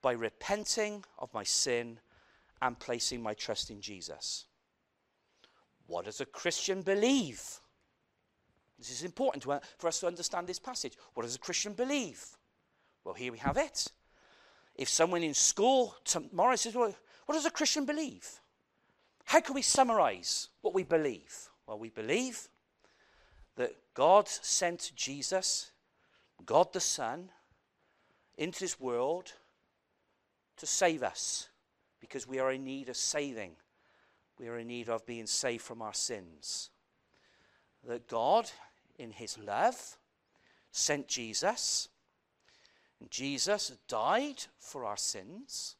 By 0.00 0.12
repenting 0.12 1.04
of 1.18 1.32
my 1.34 1.42
sin 1.42 1.98
and 2.62 2.78
placing 2.78 3.22
my 3.22 3.34
trust 3.34 3.70
in 3.70 3.80
Jesus. 3.80 4.46
What 5.86 6.04
does 6.04 6.20
a 6.20 6.26
Christian 6.26 6.82
believe? 6.82 7.42
This 8.78 8.90
is 8.90 9.02
important 9.02 9.42
to, 9.42 9.52
uh, 9.52 9.60
for 9.76 9.88
us 9.88 10.00
to 10.00 10.06
understand 10.06 10.46
this 10.46 10.58
passage. 10.58 10.96
What 11.14 11.24
does 11.24 11.34
a 11.34 11.40
Christian 11.40 11.72
believe? 11.72 12.24
Well, 13.04 13.14
here 13.14 13.32
we 13.32 13.38
have 13.38 13.56
it. 13.56 13.90
If 14.76 14.88
someone 14.88 15.24
in 15.24 15.34
school 15.34 15.96
tomorrow 16.04 16.54
says, 16.54 16.74
Well, 16.74 16.94
what 17.26 17.34
does 17.34 17.46
a 17.46 17.50
Christian 17.50 17.84
believe? 17.84 18.40
How 19.24 19.40
can 19.40 19.54
we 19.54 19.62
summarize 19.62 20.48
what 20.62 20.74
we 20.74 20.84
believe? 20.84 21.47
Well, 21.68 21.78
we 21.78 21.90
believe 21.90 22.48
that 23.56 23.76
God 23.92 24.26
sent 24.26 24.90
Jesus, 24.96 25.70
God 26.46 26.72
the 26.72 26.80
Son, 26.80 27.28
into 28.38 28.60
this 28.60 28.80
world 28.80 29.34
to 30.56 30.66
save 30.66 31.02
us 31.02 31.50
because 32.00 32.26
we 32.26 32.38
are 32.38 32.52
in 32.52 32.64
need 32.64 32.88
of 32.88 32.96
saving. 32.96 33.50
We 34.38 34.48
are 34.48 34.56
in 34.56 34.68
need 34.68 34.88
of 34.88 35.04
being 35.04 35.26
saved 35.26 35.62
from 35.62 35.82
our 35.82 35.92
sins. 35.92 36.70
That 37.86 38.08
God, 38.08 38.50
in 38.98 39.10
His 39.10 39.36
love, 39.36 39.98
sent 40.72 41.06
Jesus 41.06 41.90
and 42.98 43.10
Jesus 43.10 43.72
died 43.88 44.42
for 44.58 44.86
our 44.86 44.96
sins, 44.96 45.76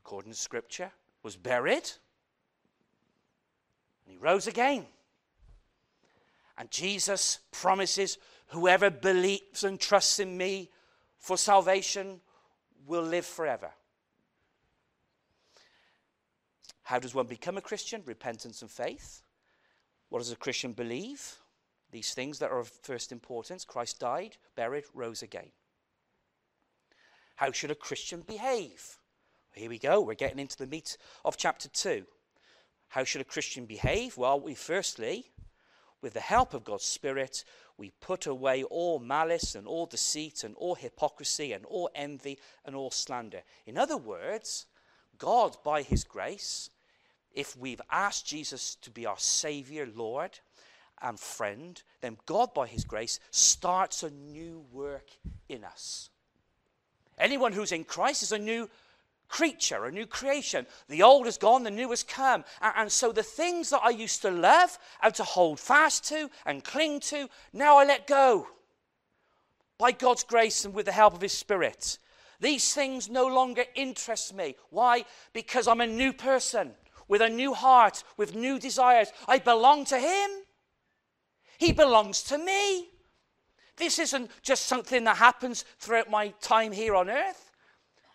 according 0.00 0.32
to 0.32 0.38
Scripture, 0.38 0.92
was 1.22 1.36
buried, 1.36 1.90
and 4.04 4.12
he 4.12 4.18
rose 4.18 4.46
again. 4.46 4.86
And 6.58 6.70
Jesus 6.70 7.38
promises 7.52 8.18
whoever 8.48 8.90
believes 8.90 9.64
and 9.64 9.80
trusts 9.80 10.18
in 10.18 10.36
me 10.36 10.70
for 11.18 11.36
salvation 11.36 12.20
will 12.86 13.02
live 13.02 13.26
forever. 13.26 13.70
How 16.82 16.98
does 16.98 17.14
one 17.14 17.26
become 17.26 17.56
a 17.56 17.62
Christian? 17.62 18.02
Repentance 18.04 18.62
and 18.62 18.70
faith. 18.70 19.22
What 20.08 20.18
does 20.18 20.32
a 20.32 20.36
Christian 20.36 20.72
believe? 20.72 21.36
These 21.92 22.14
things 22.14 22.38
that 22.40 22.50
are 22.50 22.58
of 22.58 22.68
first 22.68 23.12
importance 23.12 23.64
Christ 23.64 24.00
died, 24.00 24.36
buried, 24.56 24.84
rose 24.92 25.22
again. 25.22 25.52
How 27.36 27.52
should 27.52 27.70
a 27.70 27.76
Christian 27.76 28.22
behave? 28.22 28.98
Here 29.54 29.68
we 29.68 29.78
go. 29.78 30.00
We're 30.00 30.14
getting 30.14 30.38
into 30.38 30.58
the 30.58 30.66
meat 30.66 30.96
of 31.24 31.36
chapter 31.36 31.68
2. 31.68 32.04
How 32.90 33.04
should 33.04 33.20
a 33.20 33.24
Christian 33.24 33.66
behave? 33.66 34.16
Well, 34.16 34.40
we 34.40 34.54
firstly, 34.54 35.26
with 36.02 36.12
the 36.12 36.20
help 36.20 36.54
of 36.54 36.64
God's 36.64 36.84
Spirit, 36.84 37.44
we 37.78 37.92
put 38.00 38.26
away 38.26 38.64
all 38.64 38.98
malice 38.98 39.54
and 39.54 39.66
all 39.66 39.86
deceit 39.86 40.42
and 40.42 40.56
all 40.56 40.74
hypocrisy 40.74 41.52
and 41.52 41.64
all 41.64 41.88
envy 41.94 42.38
and 42.64 42.74
all 42.74 42.90
slander. 42.90 43.42
In 43.64 43.78
other 43.78 43.96
words, 43.96 44.66
God, 45.18 45.56
by 45.64 45.82
His 45.82 46.02
grace, 46.02 46.70
if 47.32 47.56
we've 47.56 47.80
asked 47.92 48.26
Jesus 48.26 48.74
to 48.82 48.90
be 48.90 49.06
our 49.06 49.18
Savior, 49.18 49.88
Lord, 49.94 50.40
and 51.00 51.18
friend, 51.18 51.80
then 52.00 52.18
God, 52.26 52.52
by 52.52 52.66
His 52.66 52.84
grace, 52.84 53.20
starts 53.30 54.02
a 54.02 54.10
new 54.10 54.64
work 54.72 55.10
in 55.48 55.62
us. 55.62 56.10
Anyone 57.18 57.52
who's 57.52 57.70
in 57.70 57.84
Christ 57.84 58.24
is 58.24 58.32
a 58.32 58.38
new 58.38 58.68
creature, 59.30 59.86
a 59.86 59.92
new 59.92 60.06
creation. 60.06 60.66
The 60.88 61.02
old 61.02 61.26
is 61.26 61.38
gone, 61.38 61.62
the 61.62 61.70
new 61.70 61.88
has 61.90 62.02
come. 62.02 62.44
And, 62.60 62.72
and, 62.76 62.92
so 62.92 63.12
the 63.12 63.22
things 63.22 63.70
that 63.70 63.80
I 63.82 63.90
used 63.90 64.20
to 64.22 64.30
love 64.30 64.78
and 65.02 65.14
to 65.14 65.24
hold 65.24 65.58
fast 65.58 66.04
to 66.08 66.28
and 66.44 66.62
cling 66.62 67.00
to, 67.00 67.28
now 67.52 67.78
I 67.78 67.84
let 67.84 68.06
go. 68.06 68.48
By 69.78 69.92
God's 69.92 70.24
grace 70.24 70.66
and 70.66 70.74
with 70.74 70.86
the 70.86 70.92
help 70.92 71.14
of 71.14 71.22
His 71.22 71.32
Spirit. 71.32 71.98
These 72.40 72.74
things 72.74 73.08
no 73.08 73.26
longer 73.26 73.64
interest 73.74 74.34
me. 74.34 74.56
Why? 74.70 75.04
Because 75.32 75.68
I'm 75.68 75.80
a 75.80 75.86
new 75.86 76.12
person 76.12 76.72
with 77.08 77.22
a 77.22 77.28
new 77.28 77.52
heart, 77.54 78.04
with 78.16 78.36
new 78.36 78.58
desires. 78.58 79.12
I 79.26 79.38
belong 79.38 79.84
to 79.86 79.98
Him, 79.98 80.30
He 81.58 81.72
belongs 81.72 82.22
to 82.24 82.38
me. 82.38 82.88
This 83.76 83.98
isn't 83.98 84.30
just 84.42 84.66
something 84.66 85.04
that 85.04 85.16
happens 85.16 85.64
throughout 85.78 86.10
my 86.10 86.28
time 86.40 86.70
here 86.70 86.94
on 86.94 87.08
earth. 87.08 87.49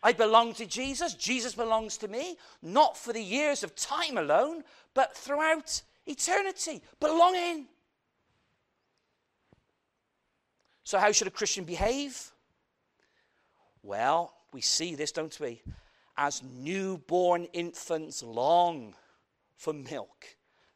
I 0.06 0.14
belong 0.14 0.54
to 0.54 0.68
Jesus. 0.68 1.16
Jesus 1.16 1.56
belongs 1.56 1.98
to 1.98 2.08
me, 2.08 2.38
not 2.62 2.96
for 2.96 3.12
the 3.12 3.24
years 3.24 3.64
of 3.64 3.76
time 3.76 4.20
alone, 4.20 4.64
but 4.94 5.18
throughout 5.18 5.82
eternity. 6.06 6.84
Belonging. 7.00 7.66
So, 10.84 11.00
how 11.00 11.12
should 11.12 11.26
a 11.26 11.32
Christian 11.32 11.64
behave? 11.64 12.32
Well, 13.82 14.32
we 14.54 14.62
see 14.62 14.94
this, 14.94 15.12
don't 15.12 15.40
we? 15.40 15.64
As 16.16 16.44
newborn 16.44 17.46
infants 17.46 18.22
long 18.22 18.94
for 19.58 19.74
milk. 19.74 20.28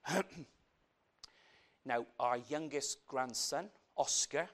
now, 1.86 2.08
our 2.20 2.38
youngest 2.50 3.06
grandson, 3.06 3.70
Oscar, 3.96 4.50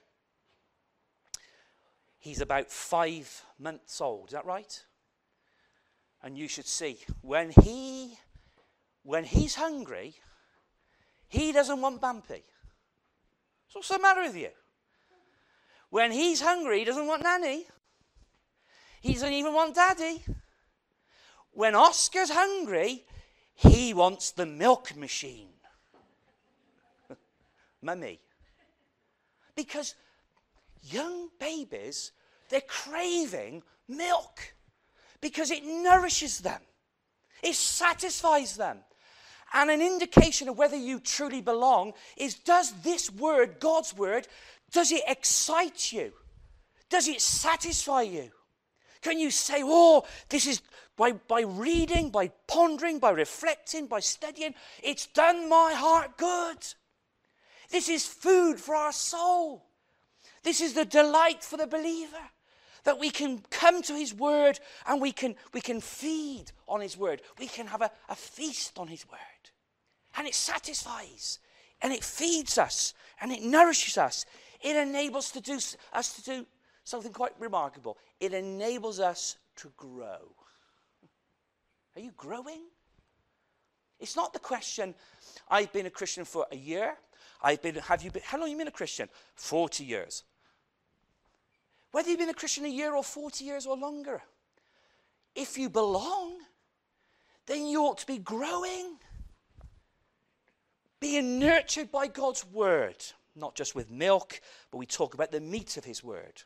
He's 2.25 2.41
about 2.41 2.71
five 2.71 3.43
months 3.59 4.01
old. 4.01 4.29
Is 4.29 4.33
that 4.33 4.47
right? 4.47 4.83
And 6.23 6.35
you 6.35 6.47
should 6.47 6.65
see 6.65 6.97
when 7.21 7.51
he 7.51 8.17
when 9.03 9.25
he's 9.25 9.53
hungry, 9.53 10.15
he 11.27 11.51
doesn't 11.51 11.79
want 11.79 12.01
Bampy. 12.01 12.41
So 13.67 13.77
what's 13.77 13.89
the 13.89 13.99
matter 13.99 14.23
with 14.23 14.35
you? 14.35 14.49
When 15.91 16.11
he's 16.11 16.41
hungry, 16.41 16.79
he 16.79 16.85
doesn't 16.85 17.05
want 17.05 17.21
Nanny. 17.21 17.67
He 19.01 19.13
doesn't 19.13 19.31
even 19.31 19.53
want 19.53 19.75
Daddy. 19.75 20.23
When 21.51 21.75
Oscar's 21.75 22.31
hungry, 22.31 23.05
he 23.53 23.93
wants 23.93 24.31
the 24.31 24.47
milk 24.47 24.95
machine. 24.95 25.49
Mummy. 27.83 28.19
Because 29.55 29.93
young 30.91 31.29
babies, 31.39 32.11
they're 32.49 32.61
craving 32.61 33.63
milk 33.87 34.53
because 35.21 35.51
it 35.51 35.65
nourishes 35.65 36.39
them, 36.39 36.61
it 37.43 37.55
satisfies 37.55 38.55
them. 38.55 38.79
And 39.53 39.69
an 39.69 39.81
indication 39.81 40.49
of 40.49 40.57
whether 40.57 40.75
you 40.75 40.99
truly 40.99 41.41
belong 41.41 41.93
is 42.17 42.35
does 42.35 42.73
this 42.81 43.11
word, 43.11 43.59
God's 43.59 43.95
word, 43.95 44.27
does 44.71 44.91
it 44.91 45.03
excite 45.07 45.93
you? 45.93 46.11
Does 46.89 47.07
it 47.07 47.21
satisfy 47.21 48.01
you? 48.01 48.31
Can 49.01 49.19
you 49.19 49.29
say, 49.29 49.61
oh, 49.63 50.03
this 50.29 50.47
is 50.47 50.61
by, 50.97 51.11
by 51.11 51.41
reading, 51.41 52.09
by 52.09 52.29
pondering, 52.47 52.99
by 52.99 53.11
reflecting, 53.11 53.87
by 53.87 53.99
studying, 53.99 54.55
it's 54.81 55.07
done 55.07 55.47
my 55.49 55.73
heart 55.73 56.17
good. 56.17 56.57
This 57.69 57.89
is 57.89 58.05
food 58.05 58.59
for 58.59 58.75
our 58.75 58.91
soul. 58.91 59.65
This 60.45 60.61
is 60.61 60.73
the 60.73 60.85
delight 60.85 61.43
for 61.43 61.57
the 61.57 61.65
believer 61.65 62.29
that 62.83 62.99
we 62.99 63.09
can 63.09 63.41
come 63.49 63.81
to 63.81 63.95
his 63.95 64.13
word 64.13 64.59
and 64.87 65.01
we 65.01 65.11
can, 65.11 65.33
we 65.55 65.59
can 65.59 65.81
feed 65.81 66.51
on 66.67 66.81
his 66.81 66.95
word. 66.95 67.23
We 67.39 67.47
can 67.47 67.65
have 67.65 67.81
a, 67.81 67.89
a 68.09 68.15
feast 68.15 68.77
on 68.77 68.87
his 68.87 69.09
word. 69.09 69.19
And 70.15 70.27
it 70.27 70.35
satisfies 70.35 71.39
and 71.81 71.91
it 71.91 72.03
feeds 72.03 72.59
us 72.59 72.93
and 73.19 73.31
it 73.31 73.41
nourishes 73.41 73.97
us. 73.97 74.27
It 74.61 74.75
enables 74.75 75.31
to 75.31 75.41
do, 75.41 75.55
us 75.91 76.13
to 76.13 76.23
do 76.23 76.45
something 76.83 77.11
quite 77.11 77.33
remarkable. 77.39 77.97
It 78.19 78.31
enables 78.31 78.99
us 78.99 79.37
to 79.57 79.71
grow. 79.75 80.35
Are 81.95 82.01
you 82.01 82.11
growing? 82.15 82.61
It's 83.99 84.15
not 84.15 84.31
the 84.31 84.39
question, 84.39 84.93
I've 85.49 85.73
been 85.73 85.87
a 85.87 85.89
Christian 85.89 86.23
for 86.23 86.45
a 86.51 86.55
year. 86.55 86.97
I've 87.41 87.63
been, 87.63 87.75
have 87.75 88.03
you 88.03 88.11
been, 88.11 88.21
how 88.23 88.37
long 88.37 88.47
have 88.47 88.51
you 88.51 88.57
been 88.59 88.67
a 88.67 88.71
Christian? 88.71 89.09
40 89.35 89.83
years. 89.83 90.23
Whether 91.95 92.09
you've 92.09 92.19
been 92.19 92.27
a 92.27 92.33
Christian 92.33 92.65
a 92.65 92.67
year 92.67 92.93
or 92.93 93.05
40 93.05 93.45
years 93.45 93.65
or 93.65 93.77
longer, 93.77 94.21
if 95.33 95.57
you 95.57 95.69
belong, 95.69 96.33
then 97.45 97.65
you 97.67 97.83
ought 97.83 97.99
to 97.99 98.05
be 98.05 98.17
growing, 98.17 98.97
being 100.99 101.39
nurtured 101.39 101.93
by 101.93 102.07
God's 102.07 102.45
word, 102.47 102.97
not 103.33 103.55
just 103.55 103.75
with 103.75 103.89
milk, 103.89 104.41
but 104.71 104.77
we 104.77 104.85
talk 104.85 105.13
about 105.13 105.31
the 105.31 105.39
meat 105.39 105.77
of 105.77 105.85
his 105.85 106.03
word. 106.03 106.43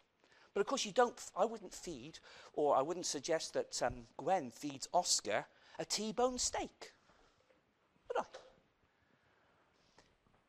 But 0.54 0.62
of 0.62 0.68
course, 0.68 0.86
you 0.86 0.92
don't, 0.92 1.20
I 1.36 1.46
wouldn't 1.46 1.74
feed, 1.74 2.20
or 2.54 2.76
I 2.76 2.84
wouldn't 2.84 3.08
suggest 3.08 3.56
that 3.56 3.82
um, 3.82 4.06
Gwen 4.18 4.52
feeds 4.52 4.88
Oscar 4.94 5.46
a 5.80 5.86
T 5.86 6.12
bone 6.12 6.38
steak. 6.38 6.94
Would 8.08 8.24
I? 8.24 8.26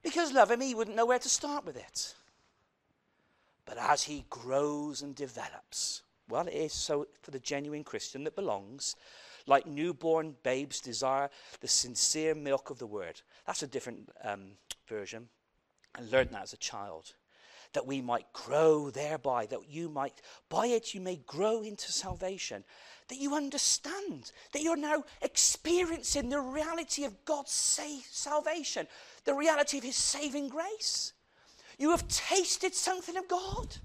Because 0.02 0.34
love 0.34 0.50
him, 0.50 0.60
he 0.60 0.74
wouldn't 0.74 0.94
know 0.94 1.06
where 1.06 1.18
to 1.18 1.28
start 1.30 1.64
with 1.64 1.78
it. 1.78 2.14
But 3.70 3.78
as 3.78 4.02
he 4.02 4.24
grows 4.28 5.00
and 5.00 5.14
develops, 5.14 6.02
well, 6.28 6.48
it 6.48 6.54
is 6.54 6.72
so 6.72 7.06
for 7.22 7.30
the 7.30 7.38
genuine 7.38 7.84
Christian 7.84 8.24
that 8.24 8.34
belongs, 8.34 8.96
like 9.46 9.64
newborn 9.64 10.34
babes 10.42 10.80
desire 10.80 11.30
the 11.60 11.68
sincere 11.68 12.34
milk 12.34 12.70
of 12.70 12.80
the 12.80 12.86
word. 12.88 13.22
That's 13.46 13.62
a 13.62 13.68
different 13.68 14.10
um, 14.24 14.56
version. 14.88 15.28
I 15.96 16.00
learned 16.00 16.30
that 16.30 16.42
as 16.42 16.52
a 16.52 16.56
child 16.56 17.14
that 17.72 17.86
we 17.86 18.00
might 18.00 18.32
grow 18.32 18.90
thereby, 18.90 19.46
that 19.46 19.68
you 19.68 19.88
might, 19.88 20.20
by 20.48 20.66
it, 20.66 20.92
you 20.92 21.00
may 21.00 21.20
grow 21.24 21.62
into 21.62 21.92
salvation. 21.92 22.64
That 23.06 23.18
you 23.18 23.36
understand 23.36 24.32
that 24.52 24.62
you're 24.62 24.74
now 24.74 25.04
experiencing 25.22 26.28
the 26.28 26.40
reality 26.40 27.04
of 27.04 27.24
God's 27.24 27.52
sa- 27.52 28.02
salvation, 28.10 28.88
the 29.24 29.34
reality 29.34 29.78
of 29.78 29.84
His 29.84 29.94
saving 29.94 30.48
grace. 30.48 31.12
You 31.80 31.90
have 31.90 32.06
tasted 32.06 32.74
something 32.74 33.16
of 33.16 33.26
God. 33.26 33.76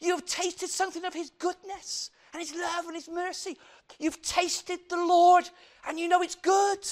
You 0.00 0.16
have 0.16 0.26
tasted 0.26 0.68
something 0.68 1.04
of 1.04 1.14
His 1.14 1.30
goodness 1.38 2.10
and 2.32 2.40
His 2.40 2.52
love 2.52 2.86
and 2.86 2.96
His 2.96 3.08
mercy. 3.08 3.56
You've 4.00 4.20
tasted 4.22 4.80
the 4.90 4.96
Lord 4.96 5.48
and 5.86 6.00
you 6.00 6.08
know 6.08 6.22
it's 6.22 6.34
good. 6.34 6.84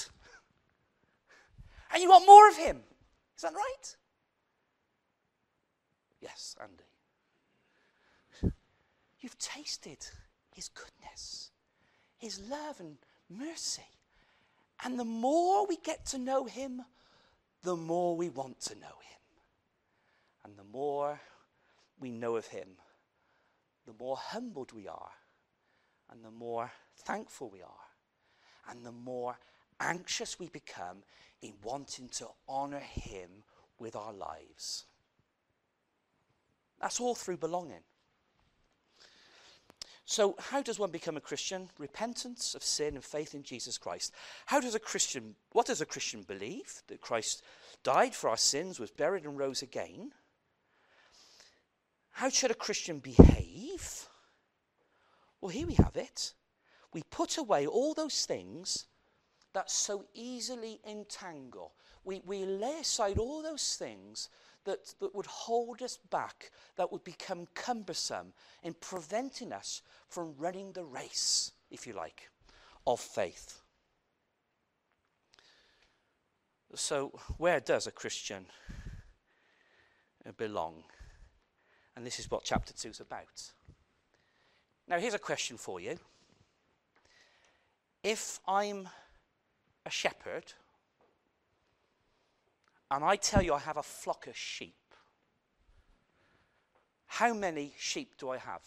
And 1.92 2.00
you 2.00 2.10
want 2.10 2.26
more 2.26 2.48
of 2.48 2.56
Him. 2.56 2.80
Is 3.34 3.42
that 3.42 3.54
right? 3.54 3.96
Yes, 6.20 6.56
Andy. 6.60 6.84
You've 9.20 9.38
tasted 9.38 10.06
his 10.52 10.68
goodness, 10.68 11.50
his 12.16 12.40
love 12.48 12.80
and 12.80 12.96
mercy. 13.28 13.82
And 14.84 14.98
the 14.98 15.04
more 15.04 15.66
we 15.66 15.76
get 15.78 16.06
to 16.06 16.18
know 16.18 16.44
him, 16.44 16.82
the 17.62 17.76
more 17.76 18.16
we 18.16 18.28
want 18.28 18.60
to 18.62 18.74
know 18.74 18.86
him. 18.86 19.20
And 20.46 20.56
the 20.56 20.78
more 20.78 21.20
we 21.98 22.12
know 22.12 22.36
of 22.36 22.46
him, 22.46 22.68
the 23.84 23.92
more 23.98 24.16
humbled 24.16 24.70
we 24.72 24.86
are, 24.86 25.10
and 26.08 26.24
the 26.24 26.30
more 26.30 26.70
thankful 26.98 27.50
we 27.50 27.62
are, 27.62 28.70
and 28.70 28.86
the 28.86 28.92
more 28.92 29.38
anxious 29.80 30.38
we 30.38 30.48
become 30.48 30.98
in 31.42 31.54
wanting 31.64 32.08
to 32.10 32.28
honor 32.48 32.78
him 32.78 33.42
with 33.80 33.96
our 33.96 34.12
lives. 34.12 34.84
That's 36.80 37.00
all 37.00 37.16
through 37.16 37.38
belonging. 37.38 37.82
So, 40.04 40.36
how 40.38 40.62
does 40.62 40.78
one 40.78 40.92
become 40.92 41.16
a 41.16 41.20
Christian? 41.20 41.70
Repentance 41.76 42.54
of 42.54 42.62
sin 42.62 42.94
and 42.94 43.04
faith 43.04 43.34
in 43.34 43.42
Jesus 43.42 43.78
Christ. 43.78 44.14
How 44.46 44.60
does 44.60 44.76
a 44.76 44.80
Christian, 44.80 45.34
what 45.50 45.66
does 45.66 45.80
a 45.80 45.86
Christian 45.86 46.22
believe? 46.22 46.82
That 46.86 47.00
Christ 47.00 47.42
died 47.82 48.14
for 48.14 48.30
our 48.30 48.36
sins, 48.36 48.78
was 48.78 48.92
buried, 48.92 49.24
and 49.24 49.36
rose 49.36 49.62
again. 49.62 50.12
How 52.16 52.30
should 52.30 52.50
a 52.50 52.54
Christian 52.54 52.98
behave? 52.98 54.08
Well, 55.38 55.50
here 55.50 55.66
we 55.66 55.74
have 55.74 55.96
it. 55.96 56.32
We 56.94 57.02
put 57.10 57.36
away 57.36 57.66
all 57.66 57.92
those 57.92 58.24
things 58.24 58.86
that 59.52 59.70
so 59.70 60.06
easily 60.14 60.80
entangle. 60.88 61.74
We, 62.04 62.22
we 62.24 62.46
lay 62.46 62.78
aside 62.80 63.18
all 63.18 63.42
those 63.42 63.76
things 63.76 64.30
that, 64.64 64.94
that 64.98 65.14
would 65.14 65.26
hold 65.26 65.82
us 65.82 65.98
back, 66.08 66.52
that 66.76 66.90
would 66.90 67.04
become 67.04 67.48
cumbersome 67.54 68.32
in 68.62 68.72
preventing 68.80 69.52
us 69.52 69.82
from 70.08 70.32
running 70.38 70.72
the 70.72 70.84
race, 70.84 71.52
if 71.70 71.86
you 71.86 71.92
like, 71.92 72.30
of 72.86 72.98
faith. 72.98 73.60
So, 76.74 77.10
where 77.36 77.60
does 77.60 77.86
a 77.86 77.92
Christian 77.92 78.46
belong? 80.38 80.84
And 81.96 82.04
this 82.04 82.20
is 82.20 82.30
what 82.30 82.44
chapter 82.44 82.74
2 82.74 82.90
is 82.90 83.00
about. 83.00 83.52
Now, 84.86 84.98
here's 84.98 85.14
a 85.14 85.18
question 85.18 85.56
for 85.56 85.80
you. 85.80 85.98
If 88.04 88.38
I'm 88.46 88.88
a 89.84 89.90
shepherd, 89.90 90.52
and 92.90 93.02
I 93.04 93.16
tell 93.16 93.42
you 93.42 93.54
I 93.54 93.58
have 93.58 93.78
a 93.78 93.82
flock 93.82 94.26
of 94.26 94.36
sheep, 94.36 94.74
how 97.06 97.32
many 97.32 97.72
sheep 97.78 98.12
do 98.18 98.28
I 98.28 98.36
have? 98.36 98.62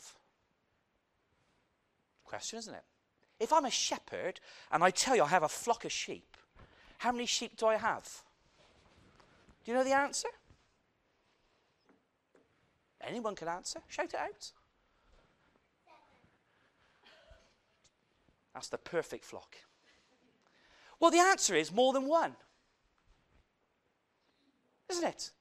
Question, 2.25 2.59
isn't 2.59 2.73
it? 2.73 2.83
If 3.39 3.53
I'm 3.53 3.65
a 3.65 3.71
shepherd 3.71 4.39
and 4.71 4.83
I 4.83 4.89
tell 4.89 5.15
you 5.15 5.23
I 5.23 5.27
have 5.27 5.43
a 5.43 5.49
flock 5.49 5.85
of 5.85 5.91
sheep, 5.91 6.35
how 6.97 7.11
many 7.11 7.25
sheep 7.25 7.55
do 7.57 7.67
I 7.67 7.77
have? 7.77 8.23
Do 9.63 9.71
you 9.71 9.77
know 9.77 9.83
the 9.83 9.93
answer? 9.93 10.29
Anyone 13.05 13.35
can 13.35 13.47
answer. 13.47 13.79
Shout 13.87 14.13
it 14.13 14.15
out. 14.15 14.51
That's 18.53 18.69
the 18.69 18.77
perfect 18.77 19.25
flock. 19.25 19.55
Well, 20.99 21.11
the 21.11 21.19
answer 21.19 21.55
is 21.55 21.71
more 21.71 21.93
than 21.93 22.07
one 22.07 22.35
isn't 24.89 25.07
it? 25.07 25.31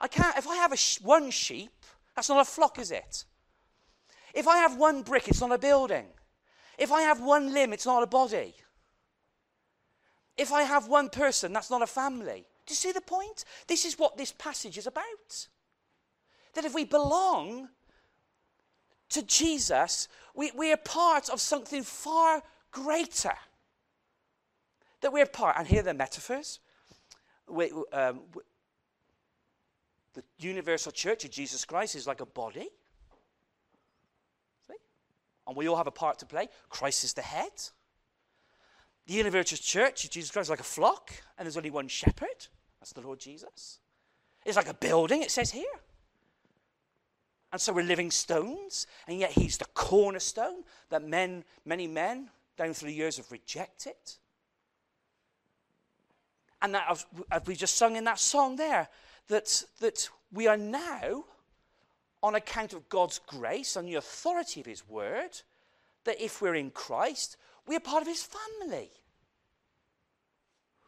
I 0.00 0.08
can't, 0.08 0.36
if 0.36 0.46
I 0.46 0.56
have 0.56 0.78
sh- 0.78 1.00
one 1.00 1.30
sheep, 1.30 1.72
that's 2.14 2.28
not 2.28 2.40
a 2.40 2.44
flock, 2.44 2.78
is 2.78 2.90
it? 2.90 3.24
If 4.34 4.48
I 4.48 4.58
have 4.58 4.76
one 4.76 5.02
brick, 5.02 5.28
it's 5.28 5.40
not 5.40 5.52
a 5.52 5.58
building. 5.58 6.06
If 6.78 6.90
I 6.90 7.02
have 7.02 7.20
one 7.20 7.52
limb, 7.52 7.72
it's 7.72 7.86
not 7.86 8.02
a 8.02 8.06
body. 8.06 8.54
If 10.36 10.52
I 10.52 10.62
have 10.62 10.88
one 10.88 11.10
person, 11.10 11.52
that's 11.52 11.70
not 11.70 11.82
a 11.82 11.86
family. 11.86 12.46
Do 12.66 12.72
you 12.72 12.76
see 12.76 12.92
the 12.92 13.00
point? 13.00 13.44
This 13.66 13.84
is 13.84 13.98
what 13.98 14.16
this 14.16 14.32
passage 14.32 14.78
is 14.78 14.86
about. 14.86 15.48
That 16.54 16.64
if 16.64 16.74
we 16.74 16.84
belong 16.84 17.68
to 19.10 19.22
Jesus, 19.22 20.08
we, 20.34 20.50
we 20.56 20.72
are 20.72 20.76
part 20.76 21.28
of 21.28 21.40
something 21.40 21.82
far 21.82 22.42
greater. 22.70 23.34
That 25.00 25.12
we're 25.12 25.26
part, 25.26 25.56
and 25.58 25.66
here 25.66 25.80
are 25.80 25.84
the 25.84 25.94
metaphors 25.94 26.60
we, 27.52 27.70
um, 27.92 28.20
the 30.14 30.22
universal 30.38 30.92
church 30.92 31.24
of 31.24 31.30
Jesus 31.30 31.64
Christ 31.64 31.94
is 31.94 32.06
like 32.06 32.20
a 32.20 32.26
body. 32.26 32.68
See? 34.66 34.74
And 35.46 35.56
we 35.56 35.68
all 35.68 35.76
have 35.76 35.86
a 35.86 35.92
part 35.92 36.18
to 36.20 36.26
play. 36.26 36.48
Christ 36.68 37.04
is 37.04 37.12
the 37.12 37.22
head. 37.22 37.52
The 39.06 39.14
universal 39.14 39.58
church 39.58 40.04
of 40.04 40.10
Jesus 40.10 40.30
Christ 40.30 40.46
is 40.46 40.50
like 40.50 40.60
a 40.60 40.64
flock, 40.64 41.12
and 41.36 41.46
there's 41.46 41.56
only 41.56 41.70
one 41.70 41.88
shepherd. 41.88 42.46
That's 42.80 42.92
the 42.92 43.00
Lord 43.00 43.18
Jesus. 43.18 43.78
It's 44.44 44.56
like 44.56 44.68
a 44.68 44.74
building, 44.74 45.22
it 45.22 45.30
says 45.30 45.50
here. 45.50 45.64
And 47.52 47.60
so 47.60 47.72
we're 47.72 47.84
living 47.84 48.10
stones, 48.10 48.86
and 49.06 49.18
yet 49.18 49.32
he's 49.32 49.58
the 49.58 49.66
cornerstone 49.74 50.64
that 50.88 51.04
men, 51.04 51.44
many 51.66 51.86
men 51.86 52.30
down 52.56 52.72
through 52.72 52.88
the 52.88 52.94
years 52.94 53.18
have 53.18 53.30
rejected. 53.30 53.92
And 56.62 56.74
that, 56.74 57.04
we 57.46 57.54
just 57.54 57.76
sung 57.76 57.96
in 57.96 58.04
that 58.04 58.18
song 58.18 58.56
there, 58.56 58.88
that, 59.28 59.64
that 59.80 60.08
we 60.32 60.46
are 60.46 60.56
now, 60.56 61.24
on 62.22 62.36
account 62.36 62.72
of 62.72 62.88
God's 62.88 63.18
grace 63.18 63.76
and 63.76 63.86
the 63.86 63.96
authority 63.96 64.60
of 64.60 64.66
His 64.66 64.88
word, 64.88 65.40
that 66.04 66.22
if 66.22 66.40
we're 66.40 66.54
in 66.54 66.70
Christ, 66.70 67.36
we 67.66 67.76
are 67.76 67.80
part 67.80 68.00
of 68.00 68.08
His 68.08 68.22
family. 68.22 68.90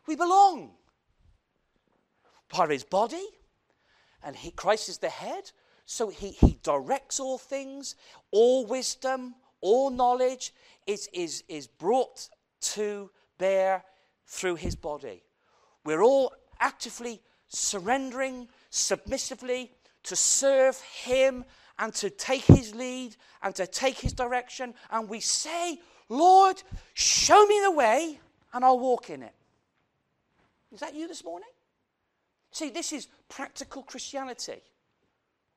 We 0.06 0.16
belong. 0.16 0.70
Part 2.48 2.70
of 2.70 2.72
His 2.72 2.84
body, 2.84 3.26
and 4.22 4.34
he, 4.34 4.50
Christ 4.50 4.88
is 4.88 4.98
the 4.98 5.10
head, 5.10 5.50
so 5.86 6.08
he, 6.08 6.30
he 6.30 6.58
directs 6.62 7.20
all 7.20 7.38
things, 7.38 7.94
all 8.30 8.66
wisdom, 8.66 9.34
all 9.60 9.90
knowledge 9.90 10.52
is, 10.86 11.08
is, 11.12 11.42
is 11.48 11.66
brought 11.66 12.28
to 12.60 13.10
bear 13.38 13.84
through 14.26 14.56
His 14.56 14.76
body. 14.76 15.22
We're 15.84 16.02
all 16.02 16.32
actively 16.60 17.20
surrendering 17.48 18.48
submissively 18.70 19.70
to 20.04 20.16
serve 20.16 20.80
Him 20.80 21.44
and 21.78 21.94
to 21.94 22.10
take 22.10 22.44
His 22.44 22.74
lead 22.74 23.16
and 23.42 23.54
to 23.54 23.66
take 23.66 23.98
His 23.98 24.12
direction. 24.12 24.74
And 24.90 25.08
we 25.08 25.20
say, 25.20 25.78
Lord, 26.08 26.62
show 26.94 27.46
me 27.46 27.60
the 27.64 27.70
way 27.70 28.18
and 28.52 28.64
I'll 28.64 28.78
walk 28.78 29.10
in 29.10 29.22
it. 29.22 29.34
Is 30.72 30.80
that 30.80 30.94
you 30.94 31.06
this 31.08 31.24
morning? 31.24 31.48
See, 32.50 32.70
this 32.70 32.92
is 32.92 33.08
practical 33.28 33.82
Christianity. 33.82 34.62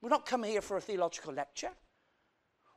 We're 0.02 0.10
not 0.10 0.26
coming 0.26 0.52
here 0.52 0.62
for 0.62 0.78
a 0.78 0.82
theological 0.82 1.34
lecture. 1.34 1.72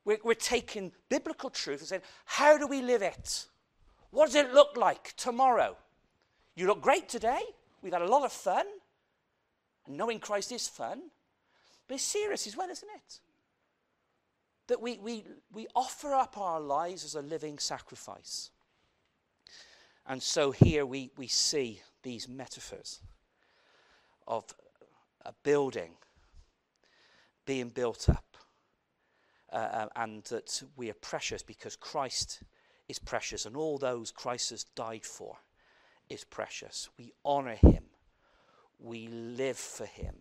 We're, 0.04 0.18
we're 0.24 0.34
taking 0.34 0.92
biblical 1.08 1.50
truth 1.50 1.80
and 1.80 1.88
saying, 1.88 2.02
how 2.24 2.56
do 2.56 2.66
we 2.66 2.80
live 2.80 3.02
it? 3.02 3.46
What 4.10 4.26
does 4.26 4.34
it 4.34 4.52
look 4.52 4.76
like 4.76 5.14
tomorrow? 5.16 5.76
You 6.56 6.66
look 6.66 6.80
great 6.80 7.08
today. 7.08 7.40
We've 7.82 7.92
had 7.92 8.02
a 8.02 8.08
lot 8.08 8.24
of 8.24 8.32
fun. 8.32 8.66
And 9.86 9.96
knowing 9.96 10.18
Christ 10.18 10.52
is 10.52 10.66
fun. 10.66 11.02
But 11.86 11.94
it's 11.96 12.04
serious 12.04 12.46
as 12.46 12.56
well, 12.56 12.70
isn't 12.70 12.88
it? 12.94 13.20
That 14.68 14.80
we, 14.80 14.98
we, 14.98 15.24
we 15.52 15.66
offer 15.74 16.14
up 16.14 16.38
our 16.38 16.60
lives 16.60 17.04
as 17.04 17.14
a 17.14 17.22
living 17.22 17.58
sacrifice. 17.58 18.50
And 20.06 20.22
so 20.22 20.50
here 20.50 20.86
we, 20.86 21.10
we 21.16 21.26
see 21.26 21.80
these 22.02 22.28
metaphors 22.28 23.00
of 24.26 24.44
a 25.24 25.32
building 25.42 25.92
being 27.50 27.68
built 27.68 28.08
up. 28.08 28.36
Uh, 29.52 29.56
uh, 29.56 29.88
and 29.96 30.22
that 30.26 30.62
we 30.76 30.88
are 30.88 31.00
precious 31.02 31.42
because 31.42 31.74
Christ 31.74 32.44
is 32.88 33.00
precious, 33.00 33.44
and 33.44 33.56
all 33.56 33.76
those 33.76 34.12
Christ 34.12 34.50
has 34.50 34.62
died 34.76 35.04
for 35.04 35.36
is 36.08 36.22
precious. 36.22 36.88
We 36.96 37.12
honor 37.24 37.56
him, 37.56 37.82
we 38.78 39.08
live 39.08 39.56
for 39.56 39.86
him. 39.86 40.14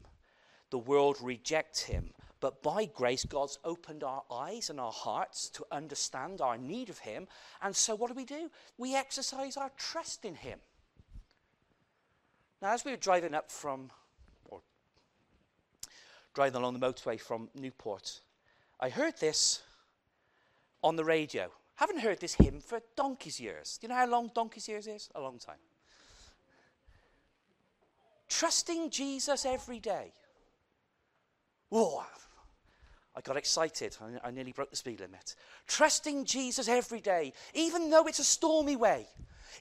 The 0.72 0.80
world 0.80 1.18
rejects 1.22 1.84
him, 1.84 2.10
but 2.40 2.64
by 2.64 2.86
grace, 2.86 3.26
God's 3.26 3.60
opened 3.64 4.04
our 4.04 4.24
eyes 4.32 4.72
and 4.72 4.80
our 4.80 4.92
hearts 4.92 5.50
to 5.52 5.66
understand 5.72 6.42
our 6.42 6.58
need 6.58 6.90
of 6.90 6.98
him. 6.98 7.28
And 7.62 7.76
so, 7.76 7.94
what 7.94 8.08
do 8.08 8.16
we 8.16 8.26
do? 8.26 8.50
We 8.80 8.96
exercise 8.96 9.56
our 9.56 9.72
trust 9.78 10.26
in 10.26 10.34
him. 10.34 10.58
Now, 12.60 12.74
as 12.74 12.84
we 12.84 12.90
were 12.90 12.98
driving 12.98 13.36
up 13.36 13.52
from 13.52 13.92
driving 16.34 16.62
along 16.62 16.80
the 16.80 16.86
motorway 16.86 17.20
from 17.20 17.50
Newport, 17.56 18.22
I 18.80 18.90
heard 18.90 19.18
this 19.20 19.62
on 20.84 20.96
the 20.96 21.06
radio. 21.06 21.50
Haven't 21.76 22.00
heard 22.00 22.20
this 22.20 22.34
hymn 22.34 22.60
for 22.60 22.82
donkey's 22.96 23.40
years. 23.40 23.78
Do 23.78 23.86
you 23.86 23.90
know 23.90 24.00
how 24.00 24.08
long 24.08 24.32
donkey's 24.34 24.68
years 24.68 24.88
is? 24.88 25.10
A 25.16 25.22
long 25.22 25.38
time. 25.40 25.56
Trusting 28.28 28.90
Jesus 28.90 29.46
every 29.46 29.80
day. 29.80 30.14
Whoa, 31.70 32.04
I 33.16 33.22
got 33.22 33.38
excited. 33.38 33.98
I, 34.02 34.28
I 34.28 34.32
nearly 34.32 34.52
broke 34.52 34.70
the 34.70 34.76
speed 34.76 35.00
limit. 35.00 35.36
Trusting 35.68 36.26
Jesus 36.26 36.68
every 36.68 37.02
day, 37.02 37.34
even 37.54 37.90
though 37.90 38.06
it's 38.06 38.20
a 38.20 38.24
stormy 38.24 38.76
way. 38.76 39.08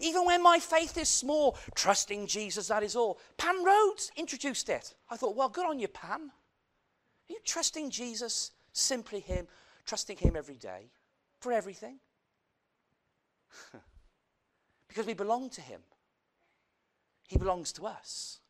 Even 0.00 0.24
when 0.24 0.42
my 0.42 0.58
faith 0.58 0.96
is 0.98 1.08
small, 1.08 1.56
trusting 1.74 2.26
Jesus, 2.26 2.68
that 2.68 2.82
is 2.82 2.94
all. 2.94 3.18
Pam 3.36 3.64
Rhodes 3.64 4.12
introduced 4.16 4.68
it. 4.68 4.94
I 5.10 5.16
thought, 5.16 5.34
well, 5.34 5.48
good 5.48 5.66
on 5.66 5.78
you, 5.78 5.88
Pam. 5.88 6.30
Are 7.28 7.32
you 7.32 7.40
trusting 7.44 7.90
Jesus, 7.90 8.52
simply 8.72 9.20
Him, 9.20 9.46
trusting 9.84 10.16
Him 10.16 10.36
every 10.36 10.56
day 10.56 10.90
for 11.40 11.52
everything? 11.52 11.98
because 14.88 15.06
we 15.06 15.14
belong 15.14 15.50
to 15.50 15.60
Him. 15.60 15.80
He 17.28 17.38
belongs 17.38 17.72
to 17.72 17.86
us. 17.86 18.40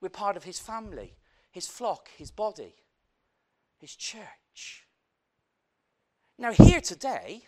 We're 0.00 0.10
part 0.10 0.36
of 0.36 0.44
His 0.44 0.58
family, 0.58 1.16
His 1.50 1.66
flock, 1.66 2.10
His 2.16 2.30
body, 2.30 2.74
His 3.78 3.96
church. 3.96 4.84
Now, 6.38 6.52
here 6.52 6.80
today, 6.80 7.42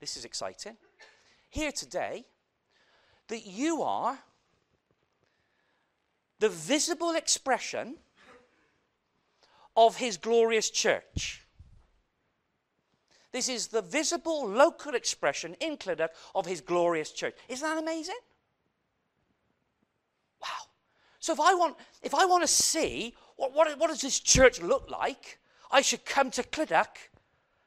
this 0.00 0.16
is 0.16 0.24
exciting. 0.24 0.76
Here 1.50 1.70
today, 1.70 2.24
that 3.28 3.46
you 3.46 3.82
are 3.82 4.18
the 6.40 6.48
visible 6.48 7.14
expression 7.14 7.98
of 9.76 9.96
his 9.96 10.16
glorious 10.16 10.70
church. 10.70 11.42
This 13.32 13.48
is 13.48 13.68
the 13.68 13.80
visible 13.80 14.46
local 14.46 14.94
expression 14.94 15.56
in 15.60 15.78
Clydach 15.78 16.10
of 16.34 16.44
his 16.44 16.60
glorious 16.60 17.10
church. 17.10 17.34
Isn't 17.48 17.66
that 17.66 17.82
amazing? 17.82 18.18
Wow. 20.40 20.68
So 21.18 21.32
if 21.32 21.40
I 21.40 21.54
want, 21.54 21.76
if 22.02 22.14
I 22.14 22.26
want 22.26 22.42
to 22.42 22.48
see 22.48 23.14
what, 23.36 23.54
what, 23.54 23.78
what 23.78 23.88
does 23.88 24.02
this 24.02 24.20
church 24.20 24.60
look 24.60 24.90
like, 24.90 25.38
I 25.70 25.80
should 25.80 26.04
come 26.04 26.30
to 26.32 26.42
Clydach 26.42 27.08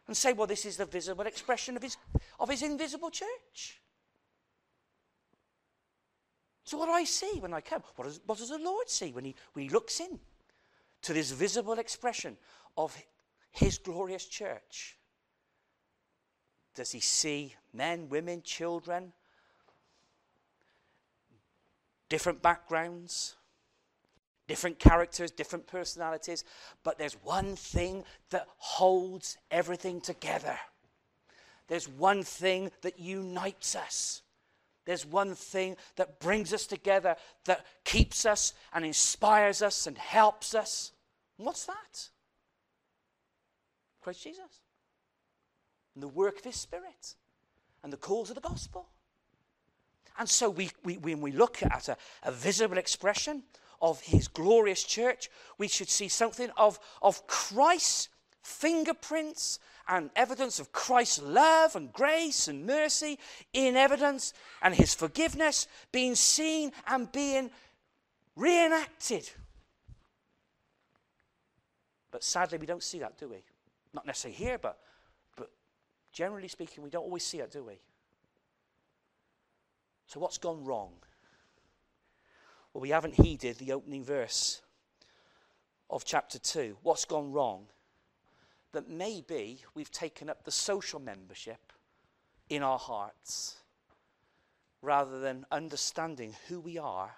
and 0.06 0.16
say, 0.16 0.34
well, 0.34 0.46
this 0.46 0.66
is 0.66 0.78
the 0.78 0.86
visible 0.86 1.26
expression 1.26 1.76
of 1.76 1.82
his, 1.82 1.98
of 2.40 2.50
his 2.50 2.62
invisible 2.62 3.10
church. 3.10 3.82
So 6.64 6.78
what 6.78 6.86
do 6.86 6.92
I 6.92 7.04
see 7.06 7.40
when 7.40 7.54
I 7.54 7.62
come? 7.62 7.82
What 7.96 8.06
does, 8.06 8.20
what 8.26 8.38
does 8.38 8.50
the 8.50 8.60
Lord 8.60 8.90
see 8.90 9.12
when 9.12 9.26
he, 9.26 9.36
when 9.54 9.64
he 9.64 9.70
looks 9.70 10.00
in? 10.00 10.20
To 11.06 11.14
this 11.14 11.30
visible 11.30 11.78
expression 11.78 12.36
of 12.76 12.98
his 13.52 13.78
glorious 13.78 14.26
church? 14.26 14.98
Does 16.74 16.92
he 16.92 17.00
see 17.00 17.54
men, 17.74 18.10
women, 18.10 18.42
children, 18.42 19.14
different 22.10 22.42
backgrounds, 22.42 23.36
different 24.48 24.80
characters, 24.80 25.30
different 25.30 25.68
personalities? 25.68 26.44
But 26.84 26.98
there's 26.98 27.14
one 27.24 27.56
thing 27.56 28.04
that 28.32 28.48
holds 28.58 29.38
everything 29.52 30.02
together. 30.02 30.58
There's 31.68 31.88
one 31.88 32.24
thing 32.24 32.72
that 32.82 33.00
unites 33.00 33.76
us. 33.76 34.24
There's 34.86 35.06
one 35.06 35.36
thing 35.36 35.78
that 35.98 36.20
brings 36.20 36.52
us 36.52 36.66
together, 36.66 37.16
that 37.46 37.64
keeps 37.84 38.26
us 38.26 38.54
and 38.74 38.84
inspires 38.84 39.62
us 39.62 39.86
and 39.86 40.00
helps 40.00 40.56
us. 40.56 40.92
What's 41.38 41.66
that? 41.66 42.10
Christ 44.02 44.24
Jesus. 44.24 44.62
And 45.94 46.04
the 46.04 46.08
work 46.08 46.40
of 46.40 46.46
his 46.46 46.56
spirit. 46.56 47.16
And 47.84 47.92
the 47.92 47.98
calls 47.98 48.30
of 48.30 48.36
the 48.36 48.42
gospel. 48.42 48.88
And 50.18 50.30
so 50.30 50.50
we, 50.50 50.70
we, 50.84 50.98
when 50.98 51.22
we 51.22 51.32
look 51.32 51.62
at 51.62 51.90
a, 51.90 51.98
a 52.24 52.32
visible 52.32 52.78
expression 52.78 53.44
of 53.82 54.00
his 54.02 54.28
glorious 54.28 54.84
church, 54.84 55.30
we 55.58 55.68
should 55.68 55.90
see 55.90 56.08
something 56.08 56.50
of, 56.58 56.80
of 57.02 57.28
Christ's 57.28 58.10
fingerprints 58.42 59.60
and 59.88 60.10
evidence 60.16 60.60
of 60.60 60.72
Christ's 60.72 61.22
love 61.22 61.76
and 61.76 61.92
grace 61.92 62.48
and 62.48 62.66
mercy 62.66 63.20
in 63.54 63.76
evidence 63.76 64.34
and 64.62 64.74
his 64.74 64.94
forgiveness 64.94 65.68
being 65.92 66.16
seen 66.16 66.72
and 66.88 67.12
being 67.12 67.52
reenacted 68.36 69.30
but 72.16 72.24
sadly, 72.24 72.58
we 72.58 72.66
don't 72.66 72.82
see 72.82 73.00
that, 73.00 73.18
do 73.18 73.28
we? 73.28 73.44
Not 73.94 74.06
necessarily 74.06 74.38
here, 74.38 74.58
but, 74.58 74.80
but 75.36 75.50
generally 76.14 76.48
speaking, 76.48 76.82
we 76.82 76.90
don't 76.90 77.04
always 77.04 77.26
see 77.26 77.40
it, 77.40 77.52
do 77.52 77.62
we? 77.66 77.74
So, 80.08 80.22
what's 80.22 80.38
gone 80.38 80.64
wrong? 80.64 80.94
Well, 82.72 82.82
we 82.82 82.92
haven't 82.92 83.16
heeded 83.16 83.58
the 83.58 83.74
opening 83.74 84.02
verse 84.02 84.62
of 85.90 86.06
chapter 86.06 86.40
2. 86.40 86.78
What's 86.84 87.04
gone 87.04 87.34
wrong? 87.34 87.66
That 88.72 88.90
maybe 88.90 89.66
we've 89.74 89.92
taken 89.92 90.30
up 90.30 90.46
the 90.46 90.52
social 90.52 91.02
membership 91.02 91.74
in 92.50 92.64
our 92.64 92.80
hearts 92.80 93.58
rather 94.82 95.20
than 95.20 95.46
understanding 95.52 96.34
who 96.48 96.62
we 96.62 96.78
are 96.78 97.12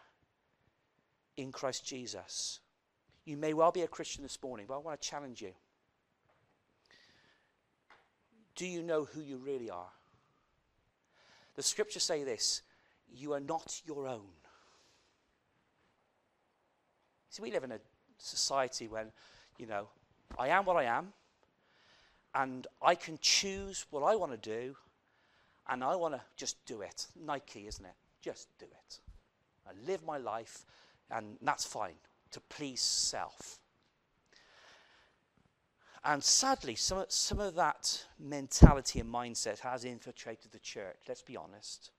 in 1.36 1.52
Christ 1.52 1.86
Jesus. 1.86 2.62
You 3.28 3.36
may 3.36 3.54
well 3.54 3.74
be 3.74 3.82
a 3.82 3.90
Christian 3.90 4.24
this 4.24 4.42
morning, 4.42 4.68
but 4.70 4.76
I 4.76 4.78
want 4.78 5.02
to 5.02 5.06
challenge 5.06 5.42
you. 5.42 5.52
Do 8.56 8.66
you 8.66 8.82
know 8.82 9.04
who 9.04 9.20
you 9.20 9.36
really 9.36 9.70
are? 9.70 9.90
The 11.58 11.62
scriptures 11.62 12.04
say 12.04 12.24
this 12.24 12.62
you 13.14 13.34
are 13.34 13.42
not 13.42 13.82
your 13.86 14.08
own. 14.08 14.30
See, 17.30 17.42
we 17.42 17.52
live 17.52 17.66
in 17.66 17.74
a 17.74 17.80
society 18.18 18.88
when, 18.88 19.12
you 19.58 19.66
know, 19.66 19.90
I 20.40 20.48
am 20.48 20.64
what 20.64 20.78
I 20.78 20.86
am, 20.86 21.12
and 22.34 22.66
I 22.82 22.96
can 22.96 23.20
choose 23.20 23.86
what 23.90 24.04
I 24.04 24.16
want 24.16 24.32
to 24.32 24.38
do, 24.38 24.78
and 25.68 25.84
I 25.84 25.98
want 25.98 26.14
to 26.14 26.22
just 26.38 26.66
do 26.66 26.80
it. 26.80 27.08
Nike, 27.14 27.68
isn't 27.68 27.86
it? 27.86 27.96
Just 28.22 28.48
do 28.58 28.68
it. 28.68 29.00
I 29.68 29.72
live 29.86 30.06
my 30.06 30.18
life, 30.18 30.66
and 31.12 31.36
that's 31.42 31.66
fine 31.66 31.96
to 32.38 32.56
please 32.56 32.82
self. 32.82 33.60
And 36.04 36.24
sadly, 36.24 36.76
some, 36.76 37.06
some 37.10 37.40
of 37.40 37.56
that 37.56 38.06
mentality 38.20 39.00
and 39.00 39.12
mindset 39.12 39.60
has 39.60 39.84
infiltrated 39.84 40.52
the 40.52 40.60
church, 40.60 40.98
let's 41.08 41.24
be 41.24 41.36
honest. 41.36 41.90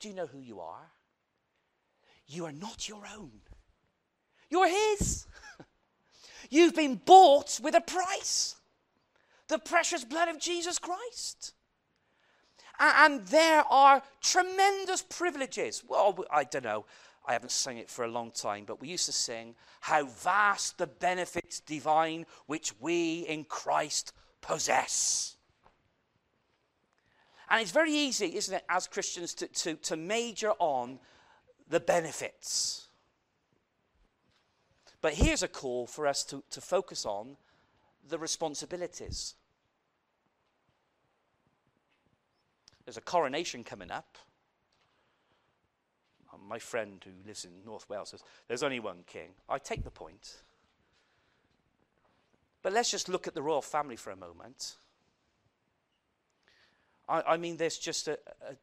Do 0.00 0.08
you 0.08 0.14
know 0.14 0.26
who 0.26 0.40
you 0.40 0.60
are? 0.60 0.90
You 2.26 2.44
are 2.44 2.52
not 2.52 2.88
your 2.88 3.04
own, 3.16 3.30
you're 4.50 4.68
His. 4.68 5.26
You've 6.50 6.76
been 6.76 7.00
bought 7.04 7.58
with 7.62 7.74
a 7.74 7.80
price 7.80 8.56
the 9.48 9.58
precious 9.58 10.04
blood 10.04 10.28
of 10.28 10.40
Jesus 10.40 10.78
Christ. 10.78 11.54
And 12.78 13.26
there 13.28 13.64
are 13.70 14.02
tremendous 14.20 15.02
privileges. 15.02 15.82
Well, 15.88 16.24
I 16.30 16.44
don't 16.44 16.64
know. 16.64 16.84
I 17.26 17.32
haven't 17.32 17.50
sung 17.50 17.76
it 17.76 17.90
for 17.90 18.04
a 18.04 18.08
long 18.08 18.30
time, 18.30 18.64
but 18.64 18.80
we 18.80 18.88
used 18.88 19.06
to 19.06 19.12
sing, 19.12 19.54
How 19.80 20.06
vast 20.06 20.78
the 20.78 20.86
benefits 20.86 21.60
divine 21.60 22.26
which 22.46 22.72
we 22.80 23.20
in 23.20 23.44
Christ 23.44 24.12
possess. 24.40 25.36
And 27.48 27.62
it's 27.62 27.72
very 27.72 27.92
easy, 27.92 28.36
isn't 28.36 28.54
it, 28.54 28.64
as 28.68 28.86
Christians, 28.86 29.34
to, 29.34 29.46
to, 29.48 29.74
to 29.74 29.96
major 29.96 30.52
on 30.58 30.98
the 31.68 31.80
benefits. 31.80 32.86
But 35.00 35.14
here's 35.14 35.42
a 35.42 35.48
call 35.48 35.86
for 35.86 36.06
us 36.06 36.24
to, 36.24 36.42
to 36.50 36.60
focus 36.60 37.06
on 37.06 37.36
the 38.08 38.18
responsibilities. 38.18 39.34
There's 42.84 42.96
a 42.96 43.02
coronation 43.02 43.64
coming 43.64 43.90
up. 43.90 44.16
My 46.48 46.58
friend 46.58 47.04
who 47.04 47.10
lives 47.26 47.44
in 47.44 47.50
North 47.64 47.88
Wales 47.88 48.10
says, 48.10 48.22
There's 48.46 48.62
only 48.62 48.80
one 48.80 48.98
king. 49.06 49.30
I 49.48 49.58
take 49.58 49.84
the 49.84 49.90
point. 49.90 50.42
But 52.62 52.72
let's 52.72 52.90
just 52.90 53.08
look 53.08 53.26
at 53.26 53.34
the 53.34 53.42
royal 53.42 53.62
family 53.62 53.96
for 53.96 54.10
a 54.10 54.16
moment. 54.16 54.76
I, 57.08 57.22
I 57.22 57.36
mean, 57.36 57.56
there's 57.56 57.78
just 57.78 58.08
a, 58.08 58.18
a 58.48 58.54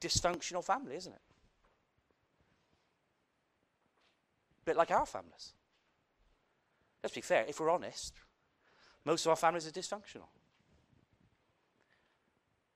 dysfunctional 0.00 0.64
family, 0.64 0.96
isn't 0.96 1.12
it? 1.12 1.20
A 4.62 4.64
bit 4.64 4.76
like 4.76 4.90
our 4.90 5.06
families. 5.06 5.52
Let's 7.02 7.14
be 7.14 7.20
fair, 7.20 7.44
if 7.48 7.60
we're 7.60 7.70
honest, 7.70 8.14
most 9.04 9.26
of 9.26 9.30
our 9.30 9.36
families 9.36 9.66
are 9.66 9.70
dysfunctional. 9.70 10.28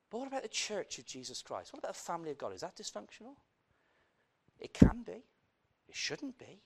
But 0.09 0.19
what 0.19 0.27
about 0.27 0.43
the 0.43 0.49
church 0.49 0.99
of 0.99 1.05
Jesus 1.05 1.41
Christ? 1.41 1.71
What 1.71 1.79
about 1.79 1.93
the 1.93 1.99
family 1.99 2.31
of 2.31 2.37
God? 2.37 2.53
Is 2.53 2.61
that 2.61 2.75
dysfunctional? 2.75 3.35
It 4.61 4.73
can 4.73 5.03
be. 5.05 5.23
It 5.89 5.95
shouldn't 5.95 6.37
be. 6.37 6.61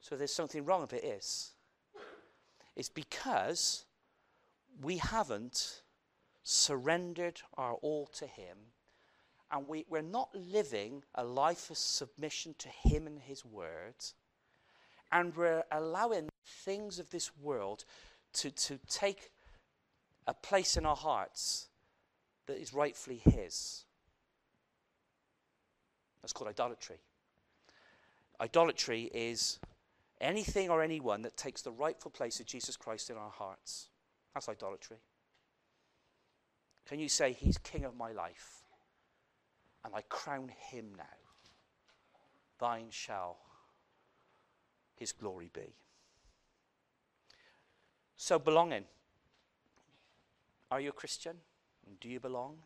So 0.00 0.16
there's 0.16 0.32
something 0.32 0.64
wrong 0.64 0.84
if 0.84 0.92
it 0.92 1.04
is. 1.04 1.52
It's 2.76 2.88
because 2.88 3.86
we 4.80 4.98
haven't 4.98 5.82
surrendered 6.42 7.40
our 7.56 7.74
all 7.74 8.06
to 8.18 8.26
Him 8.26 8.56
and 9.50 9.66
we, 9.68 9.84
we're 9.88 10.02
not 10.02 10.28
living 10.34 11.02
a 11.14 11.24
life 11.24 11.70
of 11.70 11.76
submission 11.76 12.54
to 12.58 12.68
Him 12.68 13.06
and 13.06 13.20
His 13.20 13.44
Word, 13.44 13.94
and 15.12 15.34
we're 15.36 15.64
allowing 15.70 16.28
things 16.44 16.98
of 16.98 17.10
this 17.10 17.30
world 17.40 17.84
to, 18.34 18.50
to 18.50 18.78
take 18.88 19.30
a 20.26 20.34
place 20.34 20.76
in 20.76 20.84
our 20.84 20.96
hearts 20.96 21.68
that 22.46 22.60
is 22.60 22.74
rightfully 22.74 23.20
His. 23.24 23.85
That's 26.26 26.32
called 26.32 26.50
idolatry. 26.50 26.96
Idolatry 28.40 29.12
is 29.14 29.60
anything 30.20 30.70
or 30.70 30.82
anyone 30.82 31.22
that 31.22 31.36
takes 31.36 31.62
the 31.62 31.70
rightful 31.70 32.10
place 32.10 32.40
of 32.40 32.46
Jesus 32.46 32.76
Christ 32.76 33.10
in 33.10 33.16
our 33.16 33.30
hearts. 33.30 33.90
That's 34.34 34.48
idolatry. 34.48 34.96
Can 36.84 36.98
you 36.98 37.08
say, 37.08 37.32
He's 37.32 37.58
King 37.58 37.84
of 37.84 37.96
my 37.96 38.10
life, 38.10 38.64
and 39.84 39.94
I 39.94 40.00
crown 40.08 40.48
Him 40.48 40.86
now? 40.98 41.04
Thine 42.58 42.88
shall 42.90 43.36
His 44.96 45.12
glory 45.12 45.52
be. 45.54 45.76
So, 48.16 48.40
belonging. 48.40 48.86
Are 50.72 50.80
you 50.80 50.88
a 50.88 50.92
Christian? 50.92 51.36
Do 52.00 52.08
you 52.08 52.18
belong? 52.18 52.56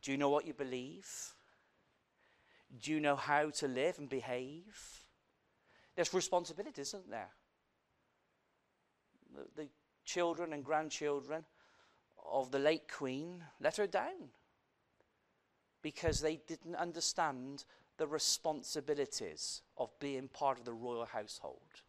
Do 0.00 0.12
you 0.12 0.16
know 0.16 0.30
what 0.30 0.46
you 0.46 0.54
believe? 0.54 1.34
Do 2.76 2.92
you 2.92 3.00
know 3.00 3.16
how 3.16 3.50
to 3.50 3.68
live 3.68 3.98
and 3.98 4.08
behave? 4.08 5.04
There's 5.96 6.14
responsibility, 6.14 6.80
isn't 6.82 7.10
there? 7.10 7.30
The, 9.34 9.62
the 9.62 9.68
children 10.04 10.52
and 10.52 10.64
grandchildren 10.64 11.44
of 12.30 12.50
the 12.50 12.58
late 12.58 12.92
Queen 12.92 13.42
let 13.60 13.76
her 13.76 13.86
down 13.86 14.30
because 15.82 16.20
they 16.20 16.36
didn't 16.46 16.76
understand 16.76 17.64
the 17.96 18.06
responsibilities 18.06 19.62
of 19.76 19.90
being 19.98 20.28
part 20.28 20.58
of 20.58 20.64
the 20.64 20.72
royal 20.72 21.06
household. 21.06 21.82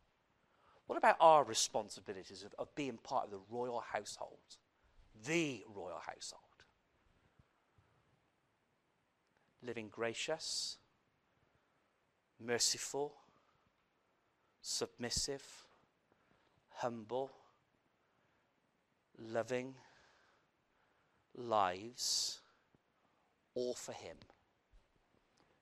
What 0.88 0.98
about 0.98 1.18
our 1.20 1.44
responsibilities 1.44 2.44
of, 2.44 2.54
of 2.58 2.74
being 2.76 2.98
part 2.98 3.26
of 3.26 3.32
the 3.32 3.42
royal 3.50 3.84
household? 3.92 4.58
the 5.26 5.64
royal 5.74 6.02
household. 6.06 6.44
Living 9.62 9.90
gracious, 9.92 10.78
merciful, 12.40 13.14
submissive, 14.62 15.44
humble, 16.76 17.32
loving 19.18 19.76
lives, 21.36 22.40
all 23.56 23.74
for 23.74 23.94
Him. 23.94 24.18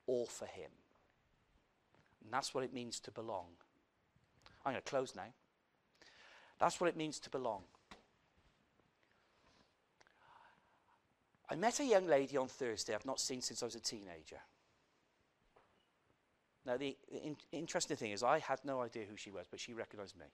All 0.06 0.26
for 0.26 0.46
Him. 0.46 0.70
And 2.22 2.32
that's 2.32 2.54
what 2.54 2.64
it 2.64 2.72
means 2.72 3.00
to 3.00 3.10
belong. 3.10 3.46
I'm 4.64 4.72
going 4.72 4.82
to 4.82 4.90
close 4.90 5.14
now. 5.16 5.32
That's 6.58 6.80
what 6.80 6.88
it 6.88 6.96
means 6.96 7.18
to 7.20 7.30
belong. 7.30 7.62
I 11.50 11.56
met 11.56 11.80
a 11.80 11.84
young 11.84 12.06
lady 12.06 12.36
on 12.36 12.48
Thursday 12.48 12.94
I've 12.94 13.06
not 13.06 13.20
seen 13.20 13.40
since 13.40 13.62
I 13.62 13.66
was 13.66 13.74
a 13.74 13.80
teenager. 13.80 14.40
Now, 16.66 16.76
the, 16.76 16.96
the 17.10 17.24
in, 17.24 17.36
interesting 17.52 17.96
thing 17.96 18.12
is, 18.12 18.22
I 18.22 18.38
had 18.38 18.58
no 18.64 18.82
idea 18.82 19.04
who 19.08 19.16
she 19.16 19.30
was, 19.30 19.46
but 19.50 19.58
she 19.58 19.72
recognized 19.72 20.18
me. 20.18 20.26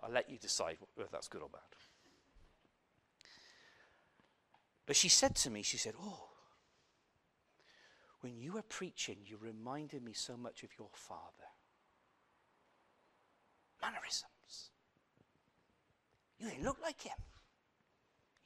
I'll 0.00 0.12
let 0.12 0.30
you 0.30 0.38
decide 0.38 0.78
whether 0.94 1.10
that's 1.10 1.26
good 1.26 1.42
or 1.42 1.48
bad. 1.48 1.62
But 4.86 4.94
she 4.94 5.08
said 5.08 5.34
to 5.36 5.50
me, 5.50 5.62
she 5.62 5.78
said, 5.78 5.94
Oh, 6.00 6.28
when 8.20 8.38
you 8.38 8.52
were 8.52 8.62
preaching, 8.62 9.16
you 9.24 9.36
reminded 9.40 10.04
me 10.04 10.12
so 10.12 10.36
much 10.36 10.62
of 10.62 10.70
your 10.78 10.88
father. 10.92 11.22
Mannerisms. 13.82 14.70
You 16.38 16.50
didn't 16.50 16.64
look 16.64 16.78
like 16.80 17.02
him. 17.02 17.16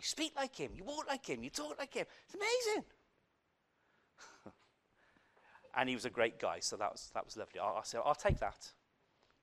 You 0.01 0.05
speak 0.07 0.33
like 0.35 0.57
him. 0.57 0.71
You 0.75 0.83
walk 0.83 1.05
like 1.07 1.27
him. 1.27 1.45
You 1.45 1.51
talk 1.51 1.79
like 1.79 1.93
him. 1.93 2.07
It's 2.25 2.35
amazing. 2.35 2.85
and 5.77 5.89
he 5.91 5.95
was 5.95 6.07
a 6.07 6.11
great 6.11 6.41
guy, 6.41 6.61
so 6.61 6.77
that 6.77 6.91
was, 6.91 7.11
that 7.13 7.23
was 7.23 7.37
lovely. 7.37 7.61
I, 7.61 7.67
I 7.67 7.81
said, 7.85 8.01
I'll 8.03 8.15
take 8.15 8.41
that. 8.41 8.67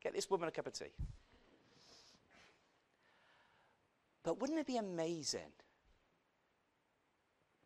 Get 0.01 0.15
this 0.15 0.27
woman 0.31 0.47
a 0.47 0.51
cup 0.51 0.65
of 0.65 0.73
tea. 0.73 0.85
But 4.23 4.41
wouldn't 4.41 4.57
it 4.57 4.65
be 4.65 4.77
amazing 4.77 5.53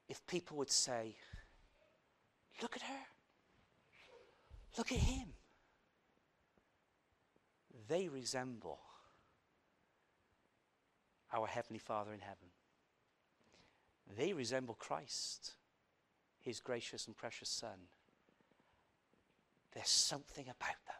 if 0.10 0.28
people 0.28 0.58
would 0.58 0.70
say, 0.70 1.16
Look 2.62 2.76
at 2.76 2.82
her. 2.82 3.06
Look 4.78 4.92
at 4.92 5.00
him. 5.00 5.30
They 7.88 8.10
resemble 8.10 8.80
our 11.34 11.48
Heavenly 11.48 11.80
Father 11.80 12.14
in 12.14 12.20
heaven. 12.20 12.50
They 14.18 14.34
resemble 14.34 14.76
Christ, 14.76 15.54
his 16.42 16.60
gracious 16.60 17.08
and 17.08 17.16
precious 17.16 17.50
Son. 17.50 17.88
There's 19.74 19.90
something 19.90 20.46
about 20.46 20.86
them 20.86 20.96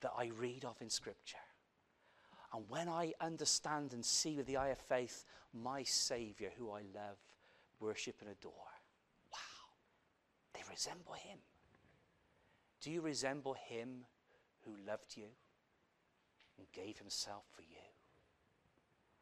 that 0.00 0.12
I 0.16 0.30
read 0.38 0.64
of 0.64 0.80
in 0.80 0.90
Scripture. 0.90 1.38
And 2.52 2.64
when 2.68 2.88
I 2.88 3.12
understand 3.20 3.92
and 3.92 4.04
see 4.04 4.36
with 4.36 4.46
the 4.46 4.56
eye 4.56 4.68
of 4.68 4.78
faith 4.78 5.24
my 5.54 5.82
Savior, 5.82 6.50
who 6.58 6.70
I 6.70 6.80
love, 6.94 7.18
worship, 7.78 8.16
and 8.20 8.30
adore, 8.30 8.52
wow, 9.32 9.38
they 10.52 10.60
resemble 10.70 11.14
Him. 11.14 11.38
Do 12.80 12.90
you 12.90 13.00
resemble 13.00 13.54
Him 13.54 14.04
who 14.64 14.72
loved 14.86 15.16
you 15.16 15.28
and 16.58 16.66
gave 16.72 16.98
Himself 16.98 17.44
for 17.54 17.62
you? 17.62 17.68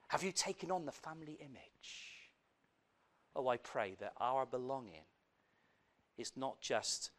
Have 0.09 0.23
you 0.23 0.33
taken 0.33 0.71
on 0.71 0.87
the 0.87 0.93
family 0.93 1.39
image? 1.41 2.18
Oh, 3.37 3.49
I 3.49 3.57
pray 3.57 3.95
that 4.01 4.15
our 4.19 4.47
belonging 4.47 5.05
is 6.17 6.33
not 6.37 6.61
just, 6.61 7.11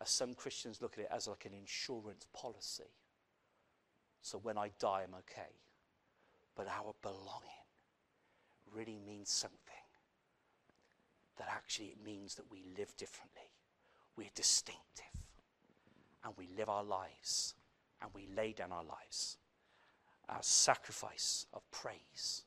as 0.00 0.08
some 0.08 0.34
Christians 0.34 0.80
look 0.80 0.94
at 0.94 1.04
it, 1.04 1.10
as 1.10 1.28
like 1.28 1.44
an 1.44 1.52
insurance 1.52 2.26
policy. 2.32 2.94
So 4.22 4.38
when 4.38 4.58
I 4.58 4.70
die, 4.78 5.04
I'm 5.06 5.14
okay. 5.14 5.52
But 6.54 6.68
our 6.68 6.94
belonging 7.02 7.66
really 8.74 8.98
means 9.06 9.30
something. 9.30 9.58
That 11.38 11.48
actually 11.50 11.88
it 11.88 12.04
means 12.04 12.34
that 12.36 12.50
we 12.50 12.64
live 12.76 12.96
differently. 12.96 13.50
We're 14.16 14.30
distinctive. 14.34 15.04
And 16.24 16.32
we 16.38 16.48
live 16.56 16.68
our 16.68 16.82
lives. 16.82 17.54
And 18.00 18.10
we 18.14 18.26
lay 18.34 18.52
down 18.52 18.72
our 18.72 18.84
lives 18.84 19.36
as 20.28 20.46
sacrifice 20.46 21.46
of 21.52 21.62
praise 21.70 22.44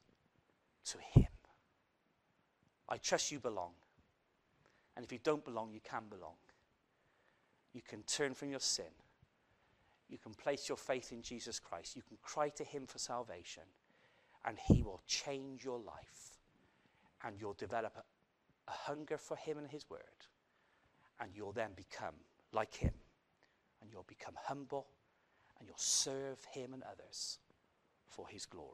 to 0.86 0.98
Him. 0.98 1.28
I 2.90 2.98
trust 2.98 3.32
you 3.32 3.40
belong. 3.40 3.72
And 4.96 5.06
if 5.06 5.12
you 5.12 5.20
don't 5.24 5.46
belong, 5.46 5.72
you 5.72 5.80
can 5.82 6.04
belong. 6.10 6.34
You 7.74 7.82
can 7.88 8.02
turn 8.04 8.34
from 8.34 8.50
your 8.50 8.60
sin. 8.60 8.92
You 10.10 10.18
can 10.18 10.34
place 10.34 10.68
your 10.68 10.78
faith 10.78 11.12
in 11.12 11.22
Jesus 11.22 11.60
Christ. 11.60 11.96
You 11.96 12.02
can 12.02 12.18
cry 12.24 12.50
to 12.50 12.64
Him 12.64 12.88
for 12.88 12.98
salvation, 12.98 13.64
and 14.44 14.58
He 14.68 14.82
will 14.82 15.02
change 15.06 15.64
your 15.64 15.78
life. 15.78 16.40
And 17.24 17.36
you'll 17.40 17.54
develop 17.54 17.94
a, 17.96 18.04
a 18.70 18.74
hunger 18.74 19.18
for 19.18 19.38
Him 19.38 19.60
and 19.60 19.70
His 19.70 19.88
Word. 19.90 20.00
And 21.20 21.32
you'll 21.36 21.52
then 21.52 21.72
become 21.76 22.16
like 22.52 22.74
Him. 22.74 22.94
And 23.82 23.92
you'll 23.92 24.06
become 24.08 24.34
humble, 24.44 24.88
and 25.60 25.68
you'll 25.68 25.78
serve 25.78 26.44
Him 26.52 26.74
and 26.74 26.84
others 26.84 27.38
for 28.08 28.28
His 28.28 28.46
glory. 28.46 28.68